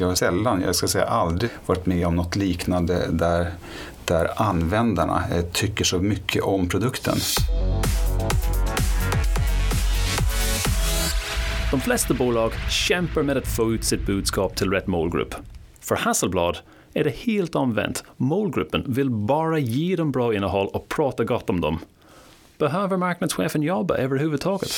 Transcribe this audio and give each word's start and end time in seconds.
Jag 0.00 0.06
har 0.06 0.14
sällan, 0.14 0.62
jag 0.62 0.74
ska 0.74 0.88
säga 0.88 1.04
aldrig, 1.04 1.50
varit 1.66 1.86
med 1.86 2.06
om 2.06 2.16
något 2.16 2.36
liknande 2.36 3.06
där, 3.10 3.52
där 4.04 4.30
användarna 4.36 5.24
eh, 5.32 5.44
tycker 5.52 5.84
så 5.84 5.98
mycket 5.98 6.42
om 6.42 6.68
produkten. 6.68 7.14
De 11.70 11.80
flesta 11.80 12.14
bolag 12.14 12.52
kämpar 12.70 13.22
med 13.22 13.36
att 13.36 13.56
få 13.56 13.72
ut 13.72 13.84
sitt 13.84 14.06
budskap 14.06 14.56
till 14.56 14.70
rätt 14.70 14.86
målgrupp. 14.86 15.34
För 15.80 15.96
Hasselblad 15.96 16.58
är 16.94 17.04
det 17.04 17.16
helt 17.16 17.54
omvänt. 17.54 18.04
Målgruppen 18.16 18.84
vill 18.86 19.10
bara 19.10 19.58
ge 19.58 19.96
dem 19.96 20.12
bra 20.12 20.34
innehåll 20.34 20.66
och 20.66 20.88
prata 20.88 21.24
gott 21.24 21.50
om 21.50 21.60
dem. 21.60 21.78
Behöver 22.58 22.96
marknadschefen 22.96 23.62
jobba 23.62 23.96
överhuvudtaget? 23.96 24.70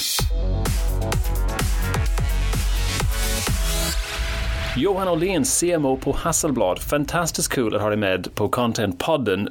Johan 4.81 5.09
Åhlén, 5.09 5.45
CMO 5.45 5.97
på 5.97 6.13
Hasselblad. 6.13 6.79
Fantastiskt 6.79 7.49
kul 7.49 7.77
att 7.77 7.83
ha 7.83 7.89
dig 7.89 7.99
med 7.99 8.35
på 8.35 8.49
Contentpodden. 8.49 9.49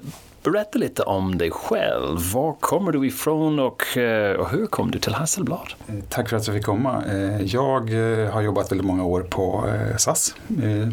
Berätta 0.51 0.79
lite 0.79 1.03
om 1.03 1.37
dig 1.37 1.51
själv. 1.51 2.31
Var 2.33 2.53
kommer 2.53 2.91
du 2.91 3.07
ifrån 3.07 3.59
och, 3.59 3.97
eh, 3.97 4.35
och 4.35 4.49
hur 4.49 4.65
kom 4.65 4.91
du 4.91 4.99
till 4.99 5.13
Hasselblad? 5.13 5.73
Eh, 5.87 5.95
tack 6.09 6.29
för 6.29 6.37
att 6.37 6.47
jag 6.47 6.55
fick 6.55 6.65
komma. 6.65 7.03
Eh, 7.11 7.41
jag 7.41 7.89
har 8.31 8.41
jobbat 8.41 8.71
väldigt 8.71 8.87
många 8.87 9.03
år 9.03 9.21
på 9.21 9.63
SAS, 9.97 10.35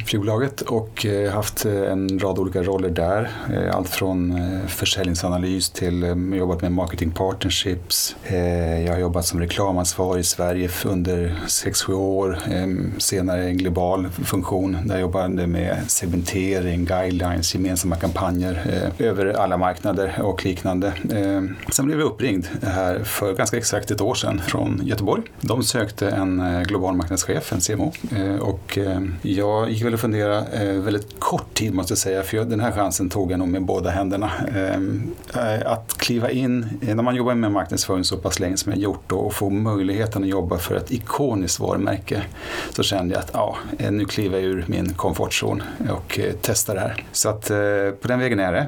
flygbolaget, 0.07 0.61
och 0.61 1.07
haft 1.33 1.65
en 1.65 2.19
rad 2.19 2.39
olika 2.39 2.63
roller 2.63 2.89
där. 2.89 3.31
Allt 3.73 3.89
från 3.89 4.41
försäljningsanalys 4.69 5.71
till 5.71 6.03
jobbat 6.35 6.63
med 6.63 6.73
marketing 6.73 7.11
partnerships. 7.11 8.17
Jag 8.87 8.93
har 8.93 8.99
jobbat 8.99 9.27
som 9.27 9.41
reklamansvarig 9.41 10.21
i 10.21 10.25
Sverige 10.25 10.71
under 10.85 11.41
6-7 11.47 11.95
år. 11.95 12.39
Ehm, 12.51 12.93
senare 12.99 13.45
en 13.45 13.59
global 13.59 14.09
funktion 14.11 14.79
där 14.85 14.95
jag 14.95 15.01
jobbade 15.01 15.47
med 15.47 15.77
segmentering, 15.87 16.85
guidelines, 16.85 17.55
gemensamma 17.55 17.97
kampanjer 17.97 18.91
över 18.99 19.27
alla 19.45 19.57
marknader 19.57 20.15
och 20.23 20.45
liknande. 20.45 20.87
Eh, 20.87 21.43
sen 21.73 21.87
blev 21.87 21.99
jag 21.99 22.07
uppringd 22.07 22.47
här 22.63 23.05
för 23.05 23.35
ganska 23.35 23.57
exakt 23.57 23.91
ett 23.91 24.01
år 24.01 24.15
sedan 24.15 24.43
från 24.47 24.81
Göteborg. 24.85 25.23
De 25.41 25.63
sökte 25.63 26.09
en 26.09 26.41
eh, 26.41 26.63
global 26.63 26.95
marknadschef, 26.97 27.53
en 27.53 27.61
CMO. 27.61 27.93
Eh, 28.17 28.37
och 28.37 28.79
jag 29.23 29.71
gick 29.71 29.85
väl 29.85 29.95
och 29.95 30.01
funderade 30.01 30.81
väldigt 30.81 31.21
kort 31.21 31.55
tid 31.55 31.75
måste 31.75 31.93
jag 31.93 31.99
säga, 31.99 32.23
för 32.23 32.45
den 32.45 32.61
här 32.61 32.73
chansen 32.73 33.11
tog 33.11 33.33
jag 33.33 33.39
nog 33.39 33.49
med 33.49 33.63
båda 33.63 33.91
händerna. 33.91 34.31
Att 35.65 35.99
kliva 35.99 36.31
in, 36.31 36.69
när 36.81 37.03
man 37.03 37.15
jobbar 37.15 37.35
med 37.35 37.53
marknadsföring 37.53 38.05
så 38.05 38.17
pass 38.17 38.41
länge 38.41 38.57
som 38.57 38.73
jag 38.73 38.81
gjort 38.81 39.13
och 39.13 39.35
få 39.35 39.51
möjligheten 39.51 40.23
att 40.23 40.29
jobba 40.29 40.59
för 40.59 40.75
ett 40.75 40.91
ikoniskt 40.91 41.61
varumärke 41.61 42.23
så 42.71 42.83
kände 42.83 43.15
jag 43.15 43.21
att 43.23 43.31
ja, 43.33 43.57
nu 43.91 44.05
kliver 44.05 44.39
jag 44.39 44.45
ur 44.45 44.65
min 44.69 44.95
komfortzon 44.95 45.63
och 45.91 46.21
testar 46.41 46.75
det 46.75 46.81
här. 46.81 47.05
Så 47.13 47.29
att 47.29 47.49
på 48.01 48.09
den 48.09 48.19
vägen 48.19 48.41
är 48.41 48.53
det 48.53 48.67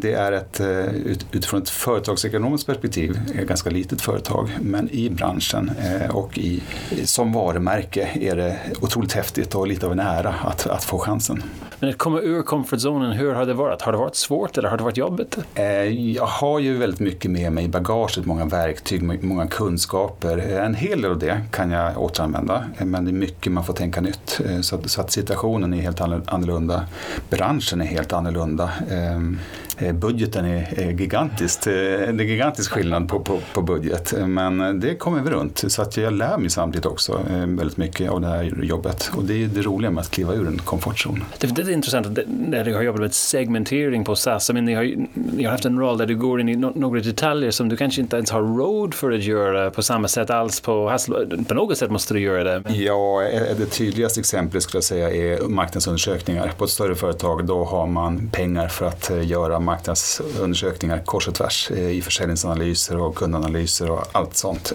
det 0.00 0.12
är 0.12 0.32
ett, 0.32 0.60
eh, 0.60 0.94
utifrån 1.32 1.62
ett 1.62 1.70
företagsekonomiskt 1.70 2.66
perspektiv, 2.66 3.20
ett 3.34 3.48
ganska 3.48 3.70
litet 3.70 4.00
företag, 4.00 4.50
men 4.60 4.90
i 4.90 5.10
branschen 5.10 5.70
eh, 5.78 6.16
och 6.16 6.38
i, 6.38 6.62
som 7.04 7.32
varumärke 7.32 8.08
är 8.14 8.36
det 8.36 8.58
otroligt 8.80 9.12
häftigt 9.12 9.54
och 9.54 9.66
lite 9.66 9.86
av 9.86 9.92
en 9.92 10.00
ära 10.00 10.34
att, 10.44 10.66
att 10.66 10.84
få 10.84 10.98
chansen. 10.98 11.42
Men 11.80 11.90
att 11.90 11.98
komma 11.98 12.20
ur 12.20 12.42
comfortzonen, 12.42 13.12
hur 13.12 13.34
har 13.34 13.46
det 13.46 13.54
varit? 13.54 13.82
Har 13.82 13.92
det 13.92 13.98
varit 13.98 14.16
svårt 14.16 14.58
eller 14.58 14.68
har 14.68 14.76
det 14.76 14.84
varit 14.84 14.96
jobbigt? 14.96 15.38
Eh, 15.54 15.64
jag 16.12 16.26
har 16.26 16.58
ju 16.58 16.76
väldigt 16.76 17.00
mycket 17.00 17.30
med 17.30 17.52
mig 17.52 17.64
i 17.64 17.68
bagaget, 17.68 18.26
många 18.26 18.44
verktyg, 18.44 19.24
många 19.24 19.46
kunskaper. 19.46 20.38
En 20.38 20.74
hel 20.74 21.02
del 21.02 21.10
av 21.10 21.18
det 21.18 21.40
kan 21.50 21.70
jag 21.70 22.02
återanvända, 22.02 22.64
men 22.78 23.04
det 23.04 23.10
är 23.10 23.12
mycket 23.12 23.52
man 23.52 23.64
får 23.64 23.72
tänka 23.72 24.00
nytt. 24.00 24.40
Så 24.62 24.76
att, 24.76 24.90
så 24.90 25.00
att 25.00 25.10
situationen 25.10 25.74
är 25.74 25.80
helt 25.80 26.00
annorlunda, 26.00 26.86
branschen 27.30 27.80
är 27.80 27.84
helt 27.84 28.12
annorlunda. 28.12 28.70
Eh, 29.78 29.92
budgeten 29.92 30.44
är, 30.44 30.78
är 30.78 30.90
gigantiskt. 30.90 31.66
Eh, 31.66 31.72
det 31.72 31.78
är 31.78 32.22
gigantisk 32.22 32.70
skillnad 32.70 33.08
på, 33.08 33.20
på, 33.20 33.40
på, 33.54 33.62
budget. 33.62 34.14
Men 34.26 34.80
det 34.80 34.94
kommer 34.94 35.20
vi 35.22 35.30
runt. 35.30 35.64
Så 35.66 35.82
att 35.82 35.96
jag 35.96 36.12
lär 36.12 36.38
mig 36.38 36.50
samtidigt 36.50 36.86
också 36.86 37.20
eh, 37.30 37.46
väldigt 37.46 37.76
mycket 37.76 38.10
av 38.10 38.20
det 38.20 38.26
här 38.26 38.62
jobbet. 38.62 39.10
Och 39.16 39.24
det 39.24 39.44
är 39.44 39.48
det 39.48 39.62
roliga 39.62 39.90
med 39.90 40.00
att 40.00 40.10
kliva 40.10 40.34
ur 40.34 40.46
en 40.46 40.58
komfortzon. 40.58 41.24
Det, 41.38 41.46
det 41.46 41.62
är 41.62 41.70
intressant 41.70 42.18
när 42.26 42.64
du 42.64 42.74
har 42.74 42.82
jobbat 42.82 43.00
med 43.00 43.14
segmentering 43.14 44.04
på 44.04 44.16
SAS. 44.16 44.50
Men 44.52 44.64
ni, 44.64 44.74
har, 44.74 44.94
ni 45.14 45.44
har 45.44 45.52
haft 45.52 45.64
en 45.64 45.78
roll 45.78 45.98
där 45.98 46.06
du 46.06 46.16
går 46.16 46.40
in 46.40 46.48
i 46.48 46.56
no, 46.56 46.72
några 46.74 47.00
detaljer 47.00 47.50
som 47.50 47.68
du 47.68 47.76
kanske 47.76 48.00
inte 48.00 48.16
ens 48.16 48.30
har 48.30 48.42
råd 48.42 48.94
för 48.94 49.12
att 49.12 49.22
göra 49.22 49.70
på 49.70 49.82
samma 49.82 50.08
sätt 50.08 50.30
alls 50.30 50.60
på 50.60 50.88
Hasselblad. 50.88 51.48
På 51.48 51.54
något 51.54 51.78
sätt 51.78 51.90
måste 51.90 52.14
du 52.14 52.20
göra 52.20 52.44
det. 52.44 52.74
Ja, 52.74 53.22
det 53.58 53.66
tydligaste 53.66 54.20
exemplet 54.20 54.62
skulle 54.62 54.76
jag 54.76 54.84
säga 54.84 55.10
är 55.10 55.48
marknadsundersökningar. 55.48 56.52
På 56.58 56.64
ett 56.64 56.70
större 56.70 56.94
företag 56.94 57.46
då 57.46 57.64
har 57.64 57.86
man 57.86 58.30
pengar 58.32 58.68
för 58.68 58.86
att 58.86 59.10
göra 59.22 59.60
marknadsundersökningar 59.66 61.02
kors 61.04 61.28
och 61.28 61.34
tvärs 61.34 61.70
eh, 61.70 61.90
i 61.90 62.02
försäljningsanalyser 62.02 62.96
och 62.96 63.14
kundanalyser 63.14 63.90
och 63.90 64.04
allt 64.12 64.36
sånt. 64.36 64.72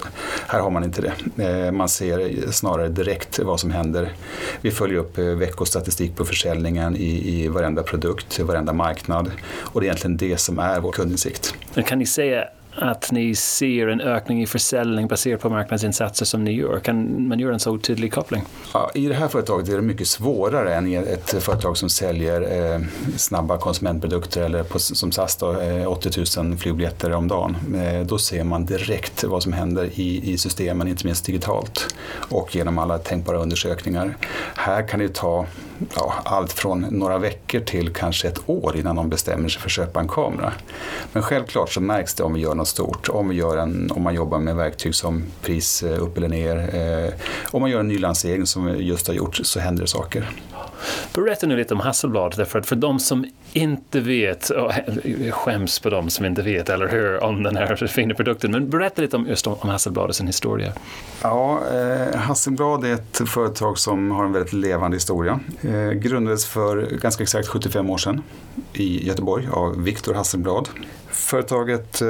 Här 0.48 0.60
har 0.60 0.70
man 0.70 0.84
inte 0.84 1.02
det. 1.02 1.14
Eh, 1.46 1.72
man 1.72 1.90
ser 1.90 2.52
snarare 2.52 2.90
direkt 2.90 3.40
vad 3.40 3.60
som 3.60 3.72
händer. 3.72 4.14
Vi 4.62 4.72
följer 4.72 4.98
upp 4.98 5.18
eh, 5.18 5.26
veckostatistik 5.26 6.16
på 6.16 6.26
försäljningen 6.26 6.96
i, 6.96 7.44
i 7.44 7.48
varenda 7.48 7.84
produkt, 7.84 8.40
varenda 8.40 8.74
marknad 8.74 9.32
och 9.60 9.82
det 9.82 9.86
är 9.86 9.88
egentligen 9.88 10.18
det 10.18 10.38
som 10.38 10.60
är 10.60 10.80
vår 10.80 10.92
kundinsikt. 10.92 11.56
kan 11.86 12.00
ni 12.00 12.06
säga 12.06 12.48
att 12.76 13.12
ni 13.12 13.36
ser 13.36 13.88
en 13.88 14.02
ökning 14.02 14.42
i 14.42 14.48
försäljning 14.48 15.08
baserat 15.08 15.42
på 15.42 15.50
marknadsinsatser 15.50 16.26
som 16.26 16.44
ni 16.44 16.52
gör? 16.52 16.80
Kan 16.80 17.28
man 17.28 17.40
göra 17.40 17.54
en 17.54 17.60
så 17.60 17.78
tydlig 17.78 18.14
koppling? 18.14 18.44
Ja, 18.74 18.92
I 18.94 19.08
det 19.08 19.14
här 19.14 19.28
företaget 19.28 19.70
är 19.70 19.76
det 19.76 19.82
mycket 19.82 20.08
svårare 20.08 20.76
än 20.76 20.88
i 20.88 20.94
ett 20.94 21.44
företag 21.44 21.78
som 21.78 21.90
säljer 21.90 22.72
eh, 22.74 22.82
snabba 23.18 23.58
konsumentprodukter 23.58 24.42
eller 24.42 24.64
på, 24.64 24.80
som 24.80 25.12
SAS 25.12 25.36
då, 25.36 25.60
eh, 25.60 25.88
80 25.88 26.42
000 26.42 26.58
flygbiljetter 26.58 27.12
om 27.12 27.28
dagen. 27.28 27.58
Eh, 27.76 28.06
då 28.06 28.18
ser 28.18 28.44
man 28.44 28.66
direkt 28.66 29.24
vad 29.24 29.44
som 29.44 29.54
händer 29.54 29.90
i, 29.94 30.32
i 30.32 30.38
systemen, 30.38 30.88
inte 30.88 31.06
minst 31.06 31.26
digitalt 31.26 31.96
och 32.14 32.56
genom 32.56 32.80
alla 32.80 32.98
tänkbara 32.98 33.38
undersökningar. 33.38 34.18
Här 34.56 34.88
kan 34.88 35.00
det 35.00 35.14
ta 35.14 35.46
ja, 35.96 36.14
allt 36.26 36.54
från 36.54 36.82
några 36.82 37.18
veckor 37.18 37.60
till 37.60 37.94
kanske 37.94 38.28
ett 38.28 38.50
år 38.50 38.78
innan 38.78 38.96
de 38.96 39.10
bestämmer 39.10 39.50
sig 39.50 39.62
för 39.62 39.68
att 39.68 39.72
köpa 39.72 40.00
en 40.00 40.08
kamera. 40.08 40.54
Men 41.14 41.24
självklart 41.24 41.72
så 41.72 41.82
märks 41.82 42.14
det 42.14 42.24
om 42.24 42.34
vi 42.34 42.42
gör 42.42 42.56
något 42.62 42.68
stort. 42.68 43.10
Om, 43.10 43.30
vi 43.30 43.36
gör 43.36 43.58
en, 43.58 43.92
om 43.92 44.02
man 44.02 44.14
jobbar 44.14 44.40
med 44.40 44.56
verktyg 44.56 44.96
som 44.96 45.24
pris 45.42 45.84
eh, 45.84 46.04
upp 46.04 46.18
eller 46.18 46.28
ner. 46.28 46.76
Eh, 46.76 47.14
om 47.52 47.62
man 47.62 47.70
gör 47.70 47.80
en 47.80 47.88
ny 47.88 47.98
lansering 47.98 48.46
som 48.46 48.66
vi 48.66 48.84
just 48.84 49.08
har 49.08 49.14
gjort 49.14 49.40
så 49.44 49.60
händer 49.60 49.82
det 49.82 49.88
saker. 49.88 50.30
Berätta 51.14 51.48
nu 51.48 51.58
lite 51.58 51.74
om 51.74 51.80
Hasselblad, 51.80 52.34
därför 52.38 52.60
att 52.60 52.66
för 52.66 52.76
de 52.76 53.00
som 53.00 53.26
inte 53.54 54.00
vet, 54.00 54.50
och 54.50 54.72
skäms 55.32 55.80
på 55.80 55.90
de 55.90 56.10
som 56.10 56.26
inte 56.26 56.42
vet, 56.42 56.70
eller 56.70 56.88
hur, 56.88 57.24
om 57.24 57.44
den 57.44 57.56
här 57.56 57.88
fina 57.88 58.14
produkten, 58.14 58.52
men 58.52 58.70
berätta 58.70 59.02
lite 59.02 59.16
om 59.16 59.28
just 59.28 59.48
om, 59.48 59.70
Hasselblad 59.70 60.10
och 60.10 60.16
sin 60.16 60.28
historia. 60.28 60.74
Ja, 61.22 61.60
eh, 61.74 62.20
Hasselblad 62.20 62.86
är 62.86 62.94
ett 62.94 63.22
företag 63.30 63.78
som 63.78 64.12
har 64.12 64.26
en 64.26 64.32
väldigt 64.32 64.54
levande 64.54 64.98
historia. 64.98 65.40
Eh, 65.62 65.92
grundades 65.92 66.46
för 66.46 66.98
ganska 67.02 67.24
exakt 67.24 67.48
75 67.48 67.90
år 67.90 67.98
sedan 67.98 68.22
i 68.74 69.08
Göteborg 69.08 69.48
av 69.52 69.84
Viktor 69.84 70.14
Hasselblad. 70.14 70.70
Företaget 71.22 72.02
eh, 72.02 72.08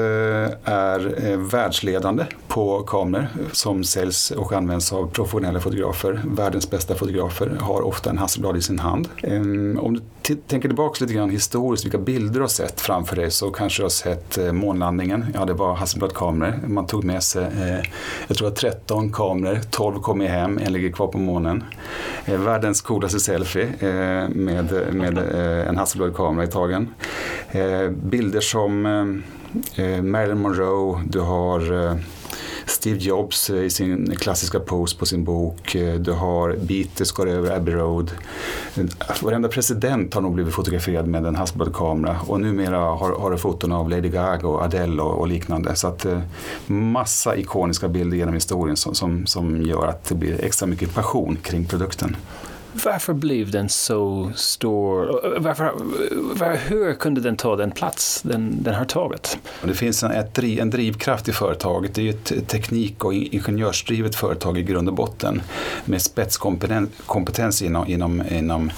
är 0.65 1.31
eh, 1.31 1.37
världsledande 1.37 2.25
på 2.51 2.83
kameror 2.83 3.27
som 3.51 3.83
säljs 3.83 4.31
och 4.31 4.53
används 4.53 4.93
av 4.93 5.07
professionella 5.07 5.59
fotografer. 5.59 6.21
Världens 6.25 6.69
bästa 6.69 6.95
fotografer 6.95 7.57
har 7.61 7.81
ofta 7.81 8.09
en 8.09 8.17
Hasselblad 8.17 8.57
i 8.57 8.61
sin 8.61 8.79
hand. 8.79 9.09
Ehm, 9.23 9.79
om 9.81 9.93
du 9.93 10.35
tänker 10.35 10.69
tillbaka 10.69 11.05
lite 11.05 11.13
grann 11.13 11.29
historiskt, 11.29 11.85
vilka 11.85 11.97
bilder 11.97 12.33
du 12.33 12.41
har 12.41 12.47
sett 12.47 12.81
framför 12.81 13.15
dig 13.15 13.31
så 13.31 13.51
kanske 13.51 13.81
du 13.81 13.85
har 13.85 13.89
sett 13.89 14.37
eh, 14.37 14.51
månlandningen. 14.51 15.25
Ja, 15.33 15.45
det 15.45 15.53
var 15.53 15.75
Hasselblad-kameror. 15.75 16.67
Man 16.67 16.87
tog 16.87 17.03
med 17.03 17.23
sig, 17.23 17.43
eh, 17.43 17.89
jag 18.27 18.37
tror 18.37 18.51
13 18.51 19.11
kameror, 19.11 19.59
12 19.69 19.99
kom 19.99 20.21
hem, 20.21 20.57
en 20.57 20.73
ligger 20.73 20.91
kvar 20.91 21.07
på 21.07 21.17
månen. 21.17 21.63
Eh, 22.25 22.39
världens 22.39 22.81
coolaste 22.81 23.19
selfie 23.19 23.67
med, 24.29 24.93
med 24.93 25.17
en 25.67 25.77
Hasselblad-kamera 25.77 26.45
i 26.45 26.47
tagen. 26.47 26.93
Bilder 27.91 28.41
som 28.41 28.85
eh, 29.75 30.01
Marilyn 30.01 30.41
Monroe, 30.41 31.01
du 31.05 31.19
har 31.19 31.73
eh, 31.73 31.95
Steve 32.71 32.97
Jobs 32.97 33.49
eh, 33.49 33.63
i 33.63 33.69
sin 33.69 34.15
klassiska 34.15 34.59
pose 34.59 34.97
på 34.97 35.05
sin 35.05 35.23
bok. 35.23 35.75
Eh, 35.75 35.93
du 35.93 36.11
har 36.11 36.55
Beatles 36.61 37.11
går 37.11 37.29
över 37.29 37.55
Abbey 37.55 37.73
Road. 37.73 38.11
Varenda 39.21 39.49
president 39.49 40.13
har 40.13 40.21
nog 40.21 40.33
blivit 40.33 40.53
fotograferad 40.53 41.07
med 41.07 41.25
en 41.25 41.35
Hasselblad-kamera 41.35 42.19
och 42.27 42.41
numera 42.41 42.77
har, 42.77 43.19
har 43.19 43.31
du 43.31 43.37
foton 43.37 43.71
av 43.71 43.89
Lady 43.89 44.09
Gaga 44.09 44.47
och 44.47 44.61
Adele 44.63 45.01
och, 45.01 45.19
och 45.19 45.27
liknande. 45.27 45.75
Så 45.75 45.87
att 45.87 46.05
eh, 46.05 46.19
massa 46.67 47.35
ikoniska 47.35 47.87
bilder 47.87 48.17
genom 48.17 48.33
historien 48.33 48.77
som, 48.77 48.95
som, 48.95 49.25
som 49.25 49.61
gör 49.61 49.87
att 49.87 50.03
det 50.03 50.15
blir 50.15 50.43
extra 50.43 50.67
mycket 50.67 50.93
passion 50.93 51.37
kring 51.41 51.65
produkten 51.65 52.15
varför 52.73 53.13
blev 53.13 53.51
den 53.51 53.69
så 53.69 54.31
stor? 54.35 55.21
Varför, 55.39 55.71
var, 56.39 56.55
hur 56.55 56.93
kunde 56.93 57.21
den 57.21 57.37
ta 57.37 57.55
den 57.55 57.71
plats 57.71 58.21
den, 58.21 58.63
den 58.63 58.73
har 58.73 58.85
tagit? 58.85 59.37
Det 59.63 59.73
finns 59.73 60.03
en, 60.03 60.11
ett, 60.11 60.39
en 60.39 60.69
drivkraft 60.69 61.27
i 61.27 61.31
företaget. 61.31 61.95
Det 61.95 62.09
är 62.09 62.09
ett 62.09 62.47
teknik 62.47 63.05
och 63.05 63.13
ingenjörsdrivet 63.13 64.15
företag 64.15 64.57
i 64.57 64.63
grund 64.63 64.89
och 64.89 64.95
botten 64.95 65.41
med 65.85 66.01
spetskompetens 66.01 67.61
inom, 67.61 67.87
inom, 67.87 68.23
inom 68.31 68.71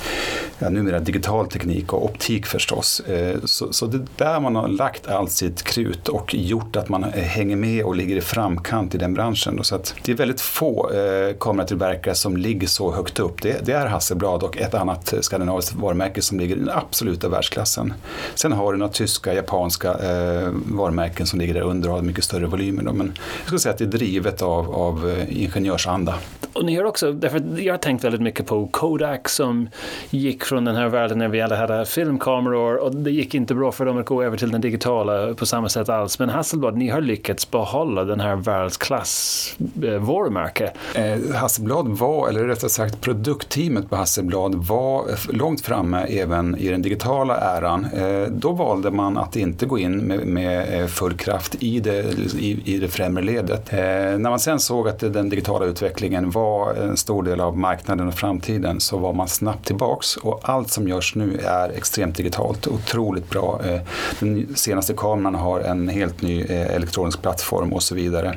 ja, 0.59 0.69
numera 0.69 0.99
digital 0.99 1.47
teknik 1.47 1.93
och 1.93 2.05
optik 2.05 2.45
förstås. 2.45 2.99
Eh, 2.99 3.37
så, 3.43 3.73
så 3.73 3.85
det 3.85 3.97
är 3.97 4.05
där 4.15 4.39
man 4.39 4.55
har 4.55 4.67
lagt 4.67 5.07
allt 5.07 5.31
sitt 5.31 5.63
krut 5.63 6.09
och 6.09 6.35
gjort 6.35 6.75
att 6.75 6.89
man 6.89 7.03
eh, 7.03 7.09
hänger 7.09 7.55
med 7.55 7.85
och 7.85 7.95
ligger 7.95 8.15
i 8.15 8.21
framkant 8.21 8.95
i 8.95 8.97
den 8.97 9.13
branschen. 9.13 9.63
Så 9.63 9.75
att 9.75 9.95
det 10.03 10.11
är 10.11 10.15
väldigt 10.15 10.41
få 10.41 10.91
eh, 10.91 11.35
kameratillverkare 11.39 12.15
som 12.15 12.37
ligger 12.37 12.67
så 12.67 12.91
högt 12.91 13.19
upp. 13.19 13.41
Det, 13.41 13.65
det 13.65 13.71
är 13.71 13.82
Hasselblad 13.87 14.43
och 14.43 14.57
ett 14.57 14.73
annat 14.73 15.13
skandinaviskt 15.21 15.75
varumärke 15.75 16.21
som 16.21 16.39
ligger 16.39 16.55
i 16.55 16.59
den 16.59 16.69
absoluta 16.69 17.29
världsklassen. 17.29 17.93
Sen 18.35 18.51
har 18.51 18.73
du 18.73 18.79
några 18.79 18.93
tyska, 18.93 19.33
japanska 19.33 19.89
eh, 19.93 20.49
varumärken 20.65 21.27
som 21.27 21.39
ligger 21.39 21.53
där 21.53 21.61
under 21.61 21.89
och 21.89 21.95
har 21.95 22.01
mycket 22.01 22.23
större 22.23 22.45
volymer. 22.45 22.83
Då. 22.83 22.93
Men 22.93 23.07
jag 23.37 23.45
skulle 23.45 23.59
säga 23.59 23.73
att 23.73 23.79
det 23.79 23.83
är 23.83 23.87
drivet 23.87 24.41
av, 24.41 24.75
av 24.75 25.09
eh, 25.09 25.41
ingenjörsanda. 25.41 26.15
Och 26.53 26.65
ni 26.65 26.75
hör 26.75 26.85
också, 26.85 27.11
därför 27.11 27.59
jag 27.59 27.73
har 27.73 27.77
tänkt 27.77 28.03
väldigt 28.03 28.21
mycket 28.21 28.45
på 28.45 28.67
Kodak 28.67 29.29
som 29.29 29.69
gick 30.09 30.43
från 30.43 30.65
den 30.65 30.75
här 30.75 30.87
världen 30.87 31.17
när 31.17 31.27
vi 31.27 31.41
alla 31.41 31.55
hade 31.55 31.85
filmkameror 31.85 32.77
och 32.77 32.95
det 32.95 33.11
gick 33.11 33.35
inte 33.35 33.55
bra 33.55 33.71
för 33.71 33.85
dem 33.85 33.97
att 33.97 34.05
gå 34.05 34.23
över 34.23 34.37
till 34.37 34.51
den 34.51 34.61
digitala 34.61 35.33
på 35.33 35.45
samma 35.45 35.69
sätt 35.69 35.89
alls. 35.89 36.19
Men 36.19 36.29
Hasselblad, 36.29 36.77
ni 36.77 36.89
har 36.89 37.01
lyckats 37.01 37.51
behålla 37.51 38.03
den 38.03 38.19
här 38.19 38.35
världsklass 38.35 39.55
eh, 39.83 39.89
varumärke. 39.89 40.71
Eh, 40.95 41.35
Hasselblad 41.35 41.87
var, 41.87 42.29
eller 42.29 42.43
rättare 42.43 42.69
sagt 42.69 43.01
produktteamet 43.01 43.89
på 43.89 43.95
Hasselblad 43.95 44.55
var 44.55 45.05
långt 45.33 45.61
framme 45.61 46.05
även 46.09 46.57
i 46.57 46.69
den 46.69 46.81
digitala 46.81 47.37
äran. 47.37 47.85
Eh, 47.85 48.27
då 48.31 48.51
valde 48.51 48.91
man 48.91 49.17
att 49.17 49.35
inte 49.35 49.65
gå 49.65 49.79
in 49.79 49.97
med, 49.97 50.27
med 50.27 50.81
eh, 50.81 50.87
full 50.87 51.13
kraft 51.13 51.55
i 51.59 51.79
det, 51.79 51.99
i, 52.39 52.61
i 52.65 52.77
det 52.77 52.87
främre 52.87 53.23
ledet. 53.23 53.73
Eh, 53.73 53.79
när 53.79 54.29
man 54.29 54.39
sen 54.39 54.59
såg 54.59 54.87
att 54.89 54.99
den 54.99 55.29
digitala 55.29 55.65
utvecklingen 55.65 56.31
var 56.31 56.42
en 56.77 56.97
stor 56.97 57.23
del 57.23 57.41
av 57.41 57.57
marknaden 57.57 58.07
och 58.07 58.13
framtiden 58.13 58.79
så 58.79 58.97
var 58.97 59.13
man 59.13 59.27
snabbt 59.27 59.67
tillbaks 59.67 60.17
och 60.17 60.39
allt 60.43 60.69
som 60.69 60.87
görs 60.87 61.15
nu 61.15 61.39
är 61.45 61.69
extremt 61.69 62.15
digitalt, 62.15 62.67
otroligt 62.67 63.29
bra. 63.29 63.61
Eh, 63.65 63.81
den 64.19 64.55
senaste 64.55 64.93
kameran 64.93 65.35
har 65.35 65.59
en 65.59 65.89
helt 65.89 66.21
ny 66.21 66.41
eh, 66.41 66.75
elektronisk 66.75 67.21
plattform 67.21 67.73
och 67.73 67.83
så 67.83 67.95
vidare. 67.95 68.35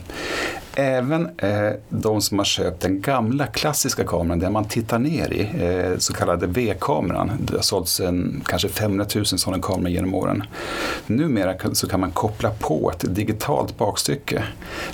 Även 0.78 1.28
eh, 1.38 1.73
de 1.88 2.20
som 2.20 2.38
har 2.38 2.44
köpt 2.44 2.81
den 2.81 3.00
gamla 3.00 3.46
klassiska 3.46 4.05
kameran, 4.05 4.38
den 4.38 4.52
man 4.52 4.64
tittar 4.64 4.99
ner 4.99 5.32
i, 5.32 5.64
eh, 5.64 5.99
så 5.99 6.12
kallade 6.12 6.46
V-kameran. 6.46 7.31
Det 7.40 7.55
har 7.55 7.62
sålts 7.62 8.00
en, 8.00 8.43
kanske 8.46 8.69
500 8.69 9.06
000 9.14 9.26
sådana 9.26 9.62
kameror 9.62 9.88
genom 9.88 10.14
åren. 10.14 10.44
Numera 11.06 11.55
kan, 11.55 11.75
så 11.75 11.88
kan 11.88 12.00
man 12.00 12.11
koppla 12.11 12.50
på 12.50 12.90
ett 12.90 13.14
digitalt 13.14 13.78
bakstycke, 13.78 14.43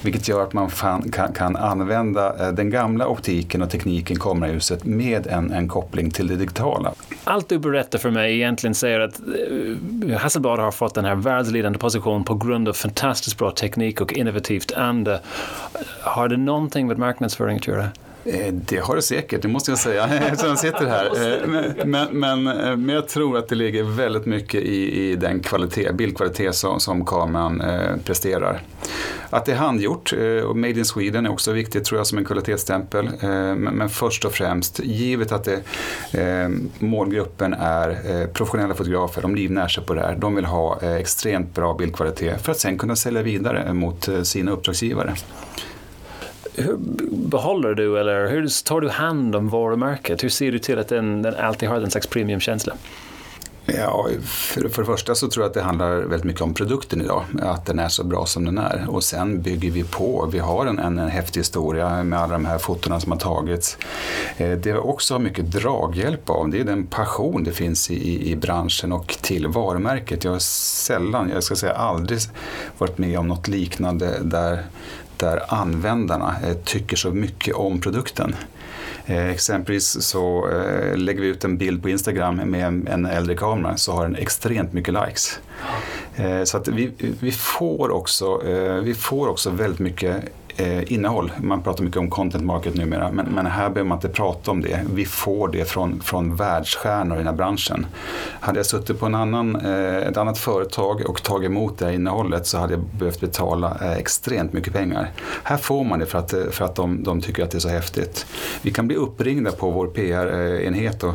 vilket 0.03 0.29
gör 0.29 0.43
att 0.43 0.53
man 0.53 0.71
fan, 0.71 1.11
kan, 1.11 1.33
kan, 1.33 1.57
använda 1.57 2.47
eh, 2.47 2.53
den 2.53 2.71
gamla 2.71 3.07
optiken 3.07 3.63
och 3.63 3.71
tekniken, 3.71 4.19
kamerahuset, 4.19 4.85
med 4.85 5.27
en, 5.27 5.53
en 5.53 5.69
koppling 5.69 6.11
till 6.11 6.27
det 6.27 6.37
digitala. 6.37 6.93
Allt 7.25 7.49
du 7.49 7.59
berättar 7.59 7.99
för 7.99 8.11
mig 8.11 8.35
egentligen 8.35 8.75
säger 8.75 9.01
att 9.01 9.21
eh, 9.21 10.19
Hasselblad 10.19 10.59
har 10.59 10.71
fått 10.71 10.95
den 10.95 11.05
här 11.05 11.15
världsledande 11.15 11.79
positionen 11.79 12.25
på 12.25 12.35
grund 12.35 12.69
av 12.69 12.73
fantastiskt 12.73 13.39
bra 13.39 13.51
teknik 13.51 14.01
och 14.01 14.13
innovativt 14.13 14.73
ande 14.73 15.21
har 16.01 16.29
det 16.29 16.37
någonting 16.37 16.87
med 16.87 16.99
marknadsföring 16.99 17.57
att 17.57 17.67
göra? 17.67 17.89
Eh, 18.25 18.53
det 18.53 18.79
har 18.79 18.97
det 18.97 19.03
säkert, 19.03 19.43
det 19.43 19.49
måste 19.49 19.71
jag 19.71 19.79
säga, 19.79 20.05
eftersom 20.21 20.49
jag 20.49 20.59
sitter 20.59 20.87
här. 20.87 21.33
Eh, 21.33 21.49
men, 21.85 22.09
men, 22.13 22.47
eh, 22.47 22.77
men, 22.77 22.89
jag 22.89 23.09
tror 23.09 23.39
att 23.39 23.49
det 23.49 23.55
ligger 23.55 23.83
väldigt 23.83 24.27
mycket 24.27 24.61
i, 24.61 25.11
i 25.11 25.17
den 25.17 25.41
kvalitet, 25.41 25.93
bildkvalitet 25.93 26.55
som, 26.55 26.81
som 26.81 27.05
kameran 27.05 27.61
eh, 27.61 27.97
presterar. 28.05 28.61
Att 29.31 29.45
det 29.45 29.53
är 29.53 29.57
handgjort 29.57 30.13
och 30.45 30.57
Made 30.57 30.79
in 30.79 30.85
Sweden 30.85 31.27
är 31.27 31.31
också 31.31 31.53
viktigt 31.53 31.85
tror 31.85 31.99
jag 31.99 32.07
som 32.07 32.19
en 32.19 32.25
kvalitetsstämpel. 32.25 33.07
Eh, 33.07 33.29
men, 33.29 33.75
men, 33.75 33.89
först 33.89 34.25
och 34.25 34.33
främst, 34.33 34.79
givet 34.79 35.33
att 35.33 35.45
det, 35.45 35.63
eh, 36.21 36.49
målgruppen 36.79 37.55
är 37.55 38.27
professionella 38.27 38.75
fotografer, 38.75 39.23
de 39.23 39.35
livnär 39.35 39.69
sig 39.69 39.85
på 39.85 39.95
det 39.95 40.01
här. 40.01 40.17
De 40.17 40.35
vill 40.35 40.45
ha 40.45 40.81
extremt 40.81 41.55
bra 41.55 41.75
bildkvalitet 41.75 42.43
för 42.43 42.53
att 42.53 42.59
sen 42.59 42.79
kunna 42.79 42.97
sälja 42.97 43.23
vidare 43.23 43.73
mot 43.73 44.09
sina 44.23 44.51
uppdragsgivare 44.53 45.15
hur 46.57 46.77
behåller 47.11 47.75
du 47.75 47.99
eller 47.99 48.29
hur 48.29 48.65
tar 48.65 48.81
du 48.81 48.89
hand 48.89 49.37
om 49.37 49.49
varumärket? 49.49 50.25
Hur 50.25 50.29
ser 50.29 50.53
du 50.53 50.59
till 50.59 50.79
att 50.79 50.89
den, 50.89 51.23
den 51.23 51.35
alltid 51.35 51.69
har 51.69 51.77
en 51.77 51.91
slags 51.91 52.07
premiumkänsla? 52.07 52.75
Ja, 53.67 54.09
för, 54.23 54.69
för 54.69 54.83
det 54.83 54.87
första 54.87 55.15
så 55.15 55.29
tror 55.29 55.45
jag 55.45 55.49
att 55.49 55.55
det 55.55 55.63
handlar 55.63 55.97
väldigt 55.97 56.25
mycket 56.25 56.43
om 56.43 56.55
produkten 56.55 57.01
idag, 57.01 57.25
att 57.43 57.67
den 57.67 57.79
är 57.79 57.89
så 57.89 58.05
bra 58.05 58.27
som 58.27 58.45
den 58.45 58.59
är. 58.59 58.87
Och 58.89 59.05
sen 59.05 59.43
bygger 59.43 59.71
vi 59.71 59.85
på, 59.85 60.29
vi 60.33 60.39
har 60.39 60.67
en, 60.67 60.79
en, 60.79 60.99
en 60.99 61.09
häftig 61.09 61.41
historia 61.41 62.03
med 62.03 62.19
alla 62.19 62.33
de 62.33 62.45
här 62.45 62.59
fotona 62.59 63.01
som 63.01 63.13
har 63.13 63.19
tagits. 63.19 63.79
Eh, 64.37 64.51
det 64.51 64.73
vi 64.73 64.79
också 64.79 65.15
har 65.15 65.19
mycket 65.19 65.53
draghjälp 65.53 66.31
av, 66.31 66.51
det 66.51 66.61
är 66.61 66.65
den 66.65 66.87
passion 66.87 67.45
det 67.45 67.53
finns 67.53 67.91
i, 67.91 67.95
i, 67.95 68.31
i 68.31 68.37
branschen 68.37 68.93
och 68.93 69.17
till 69.23 69.47
varumärket. 69.47 70.25
Jag 70.25 70.33
har 70.33 70.39
sällan, 70.39 71.31
jag 71.35 71.43
ska 71.43 71.57
säga 71.57 71.73
aldrig 71.73 72.19
varit 72.79 72.99
med 72.99 73.19
om 73.19 73.29
något 73.29 73.49
liknande 73.49 74.19
där 74.23 74.63
där 75.23 75.43
användarna 75.49 76.37
eh, 76.47 76.57
tycker 76.65 76.97
så 76.97 77.11
mycket 77.11 77.55
om 77.55 77.81
produkten. 77.81 78.35
Eh, 79.07 79.31
exempelvis 79.31 80.03
så 80.03 80.49
eh, 80.49 80.97
lägger 80.97 81.21
vi 81.21 81.27
ut 81.27 81.45
en 81.45 81.57
bild 81.57 81.83
på 81.83 81.89
Instagram 81.89 82.37
med 82.37 82.89
en 82.89 83.07
äldre 83.07 83.37
kamera 83.37 83.77
så 83.77 83.93
har 83.93 84.03
den 84.03 84.17
extremt 84.17 84.73
mycket 84.73 84.95
likes. 84.95 85.39
Så 86.45 86.57
att 86.57 86.69
vi, 86.69 86.91
vi, 87.21 87.33
får 87.33 87.91
också, 87.91 88.43
vi 88.83 88.95
får 88.95 89.29
också 89.29 89.51
väldigt 89.51 89.81
mycket 89.81 90.25
eh, 90.57 90.93
innehåll. 90.93 91.33
Man 91.43 91.63
pratar 91.63 91.85
mycket 91.85 91.99
om 91.99 92.11
content 92.11 92.45
market 92.45 92.75
numera, 92.75 93.13
men, 93.13 93.27
men 93.27 93.47
här 93.47 93.71
behöver 93.71 93.89
man 93.89 93.99
inte 93.99 94.09
prata 94.09 94.51
om 94.51 94.61
det. 94.61 94.81
Vi 94.95 95.05
får 95.05 95.49
det 95.49 95.65
från, 95.65 96.01
från 96.01 96.37
världsstjärnor 96.37 97.15
i 97.15 97.19
den 97.19 97.27
här 97.27 97.35
branschen. 97.35 97.87
Hade 98.41 98.59
jag 98.59 98.67
suttit 98.67 99.01
på 99.01 99.07
en 99.07 99.15
annan, 99.15 99.57
eh, 99.57 99.97
ett 99.97 100.17
annat 100.17 100.39
företag 100.39 101.03
och 101.09 101.23
tagit 101.23 101.51
emot 101.51 101.79
det 101.79 101.85
här 101.85 101.93
innehållet 101.93 102.47
så 102.47 102.59
hade 102.59 102.73
jag 102.73 102.83
behövt 102.99 103.21
betala 103.21 103.77
eh, 103.81 103.93
extremt 103.93 104.53
mycket 104.53 104.73
pengar. 104.73 105.11
Här 105.43 105.57
får 105.57 105.85
man 105.85 105.99
det 105.99 106.07
för 106.07 106.19
att, 106.19 106.33
eh, 106.33 106.45
för 106.51 106.65
att 106.65 106.75
de, 106.75 107.03
de 107.03 107.21
tycker 107.21 107.45
att 107.45 107.51
det 107.51 107.59
är 107.59 107.61
så 107.61 107.69
häftigt. 107.69 108.27
Vi 108.63 108.71
kan 108.71 108.87
bli 108.87 108.97
uppringda 108.97 109.53
på 109.53 109.71
vår 109.71 109.87
PR-enhet 109.87 111.03
eh, 111.03 111.15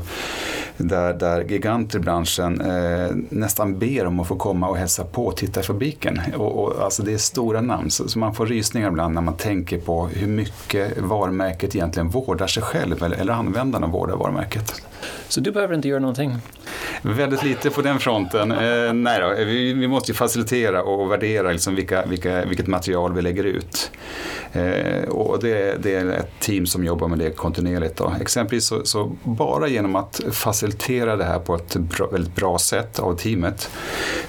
där, 0.78 1.14
där 1.14 1.42
giganter 1.42 2.00
i 2.00 2.02
branschen 2.02 2.62
eh, 2.62 3.16
nästan 3.30 3.80
ber 3.80 4.06
om 4.06 4.20
att 4.20 4.28
få 4.28 4.36
komma 4.36 4.70
och 4.70 4.78
hälsa 4.78 5.04
på 5.04 5.26
och 5.26 5.38
titta 5.38 5.60
i 5.60 5.64
fabriken. 5.64 6.22
Och, 6.36 6.64
och, 6.64 6.84
alltså 6.84 7.04
det 7.04 7.14
är 7.14 7.18
stora 7.18 7.62
namn, 7.62 7.92
så, 7.92 8.10
så, 8.10 8.20
man 8.20 8.36
får 8.36 8.46
rysningar 8.46 8.88
ibland 8.88 9.14
när 9.14 9.22
man 9.22 9.38
tänker 9.38 9.78
på 9.80 10.08
hur 10.08 10.28
mycket 10.28 10.98
varumärket 10.98 11.76
egentligen 11.76 12.10
vårdar 12.10 12.48
sig 12.48 12.64
själv 12.64 13.04
eller, 13.04 13.18
eller 13.18 13.34
användarna 13.34 13.88
vårdar 13.88 14.16
varumärket. 14.16 14.82
Så 15.28 15.40
du 15.40 15.52
behöver 15.52 15.76
inte 15.76 15.88
göra 15.88 16.00
någonting? 16.00 16.36
Väldigt 17.02 17.44
lite 17.44 17.70
på 17.70 17.82
den 17.82 18.00
fronten. 18.00 18.52
Eh, 18.52 18.94
nej 18.94 19.22
då, 19.22 19.34
vi, 19.38 19.74
vi, 19.74 19.88
måste 19.88 20.12
ju 20.12 20.16
facilitera 20.16 20.84
och 20.84 21.12
värdera 21.12 21.52
liksom 21.52 21.76
vilka, 21.76 22.06
vilka, 22.06 22.46
vilket 22.46 22.68
material 22.68 23.14
vi 23.14 23.22
lägger 23.22 23.44
ut. 23.44 23.92
Eh, 24.54 25.10
och 25.10 25.40
det, 25.40 25.84
det, 25.84 25.96
är 25.96 26.06
ett 26.06 26.40
team 26.40 26.66
som 26.66 26.86
jobbar 26.86 27.08
med 27.08 27.20
det 27.20 27.30
kontinuerligt. 27.30 27.98
Då. 27.98 28.14
Exempelvis 28.22 28.66
så, 28.66 28.86
så, 28.86 29.12
bara 29.24 29.68
genom 29.68 29.96
att 29.96 30.22
facilitera 30.32 31.16
det 31.16 31.24
här 31.24 31.40
på 31.40 31.56
ett 31.56 31.76
bra, 31.76 32.08
väldigt 32.08 32.36
bra 32.36 32.58
sätt 32.58 33.00
av 33.00 33.16
teamet 33.16 33.70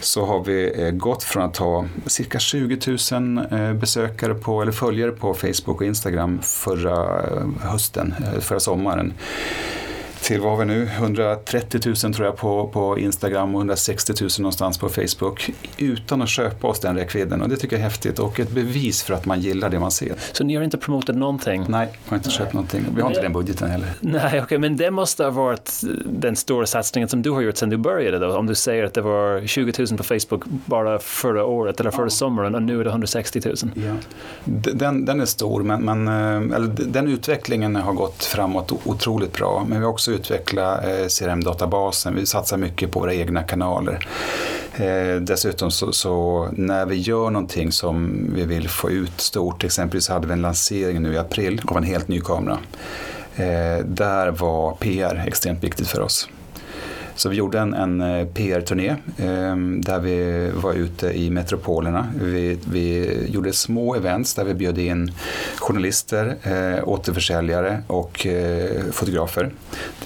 så 0.00 0.26
har 0.26 0.44
vi 0.44 0.82
eh, 0.82 0.90
gått 0.90 1.22
från 1.22 1.42
att 1.42 1.56
ha 1.56 1.86
cirka 2.06 2.38
20 2.38 2.96
000 3.12 3.38
eh, 3.50 3.72
besökare 3.72 4.34
på, 4.34 4.62
eller 4.62 4.72
följare 4.72 5.10
på 5.10 5.34
Facebook 5.34 5.80
och 5.80 5.86
Instagram 5.86 6.38
förra 6.42 7.22
eh, 7.22 7.46
hösten, 7.60 8.14
eh, 8.18 8.40
förra 8.40 8.60
sommaren 8.60 9.12
till, 10.22 10.40
vad 10.40 10.50
har 10.50 10.58
vi 10.58 10.64
nu, 10.64 10.82
130 10.82 11.80
000 11.86 12.14
tror 12.14 12.26
jag 12.26 12.36
på, 12.36 12.68
på 12.68 12.98
Instagram 12.98 13.54
och 13.54 13.60
160 13.60 14.12
000 14.20 14.30
någonstans 14.38 14.78
på 14.78 14.88
Facebook 14.88 15.50
utan 15.78 16.22
att 16.22 16.28
köpa 16.28 16.66
oss 16.66 16.80
den 16.80 16.96
räckvidden 16.96 17.42
och 17.42 17.48
det 17.48 17.56
tycker 17.56 17.76
jag 17.76 17.80
är 17.80 17.84
häftigt 17.84 18.18
och 18.18 18.40
ett 18.40 18.50
bevis 18.50 19.02
för 19.02 19.14
att 19.14 19.26
man 19.26 19.40
gillar 19.40 19.70
det 19.70 19.80
man 19.80 19.90
ser. 19.90 20.14
Så 20.32 20.44
ni 20.44 20.56
har 20.56 20.62
inte 20.62 20.78
promotat 20.78 21.16
någonting? 21.16 21.64
Nej, 21.68 21.88
vi 22.04 22.10
har 22.10 22.16
inte 22.16 22.30
köpt 22.30 22.52
någonting. 22.52 22.84
Vi 22.96 23.02
har 23.02 23.08
inte 23.08 23.22
den 23.22 23.32
budgeten 23.32 23.70
heller. 23.70 23.88
Nej, 24.00 24.20
okej, 24.26 24.42
okay, 24.42 24.58
men 24.58 24.76
det 24.76 24.90
måste 24.90 25.24
ha 25.24 25.30
varit 25.30 25.80
den 26.06 26.36
stora 26.36 26.66
satsningen 26.66 27.08
som 27.08 27.22
du 27.22 27.30
har 27.30 27.40
gjort 27.40 27.56
sedan 27.56 27.70
du 27.70 27.76
började 27.76 28.18
då? 28.18 28.36
Om 28.36 28.46
du 28.46 28.54
säger 28.54 28.84
att 28.84 28.94
det 28.94 29.00
var 29.02 29.46
20 29.46 29.72
000 29.78 29.98
på 29.98 30.04
Facebook 30.04 30.44
bara 30.46 30.98
förra 30.98 31.44
året 31.44 31.80
eller 31.80 31.90
förra 31.90 32.04
ja. 32.04 32.10
sommaren 32.10 32.54
och 32.54 32.62
nu 32.62 32.80
är 32.80 32.84
det 32.84 32.90
160 32.90 33.40
000. 33.44 33.56
Ja. 33.74 33.94
Den, 34.44 35.04
den 35.04 35.20
är 35.20 35.26
stor, 35.26 35.62
men, 35.62 35.84
men 35.84 36.08
eh, 36.08 36.56
eller, 36.56 36.68
den 36.86 37.08
utvecklingen 37.08 37.76
har 37.76 37.92
gått 37.92 38.24
framåt 38.24 38.72
otroligt 38.84 39.32
bra. 39.32 39.64
Men 39.68 39.78
vi 39.78 39.84
har 39.84 39.92
också 39.92 40.07
utveckla 40.08 40.80
eh, 40.80 41.06
CRM-databasen. 41.06 42.14
Vi 42.14 42.26
satsar 42.26 42.56
mycket 42.56 42.90
på 42.90 43.00
våra 43.00 43.14
egna 43.14 43.42
kanaler. 43.42 44.08
Eh, 44.74 45.20
dessutom 45.20 45.70
så, 45.70 45.92
så, 45.92 46.48
när 46.52 46.86
vi 46.86 46.96
gör 46.96 47.30
någonting 47.30 47.72
som 47.72 48.26
vi 48.34 48.44
vill 48.44 48.68
få 48.68 48.90
ut 48.90 49.20
stort, 49.20 49.64
exempelvis 49.64 50.08
hade 50.08 50.26
vi 50.26 50.32
en 50.32 50.42
lansering 50.42 51.02
nu 51.02 51.12
i 51.12 51.18
april 51.18 51.62
av 51.64 51.76
en 51.76 51.84
helt 51.84 52.08
ny 52.08 52.20
kamera. 52.20 52.58
Eh, 53.36 53.84
där 53.84 54.30
var 54.30 54.72
PR 54.74 55.24
extremt 55.26 55.64
viktigt 55.64 55.88
för 55.88 56.00
oss. 56.00 56.28
Så 57.18 57.28
vi 57.28 57.36
gjorde 57.36 57.58
en, 57.58 57.74
en 57.74 58.26
PR-turné 58.34 58.96
eh, 59.16 59.28
ehm, 59.28 59.80
där 59.80 59.98
vi 59.98 60.50
var 60.54 60.72
ute 60.74 61.06
i 61.06 61.30
metropolerna. 61.30 62.06
Vi, 62.20 62.58
vi, 62.70 63.16
gjorde 63.28 63.52
små 63.52 63.94
events 63.94 64.34
där 64.34 64.44
vi 64.44 64.54
bjöd 64.54 64.78
in 64.78 65.12
journalister, 65.56 66.36
eh, 66.42 66.88
återförsäljare 66.88 67.82
och 67.86 68.26
eh, 68.26 68.82
fotografer. 68.92 69.50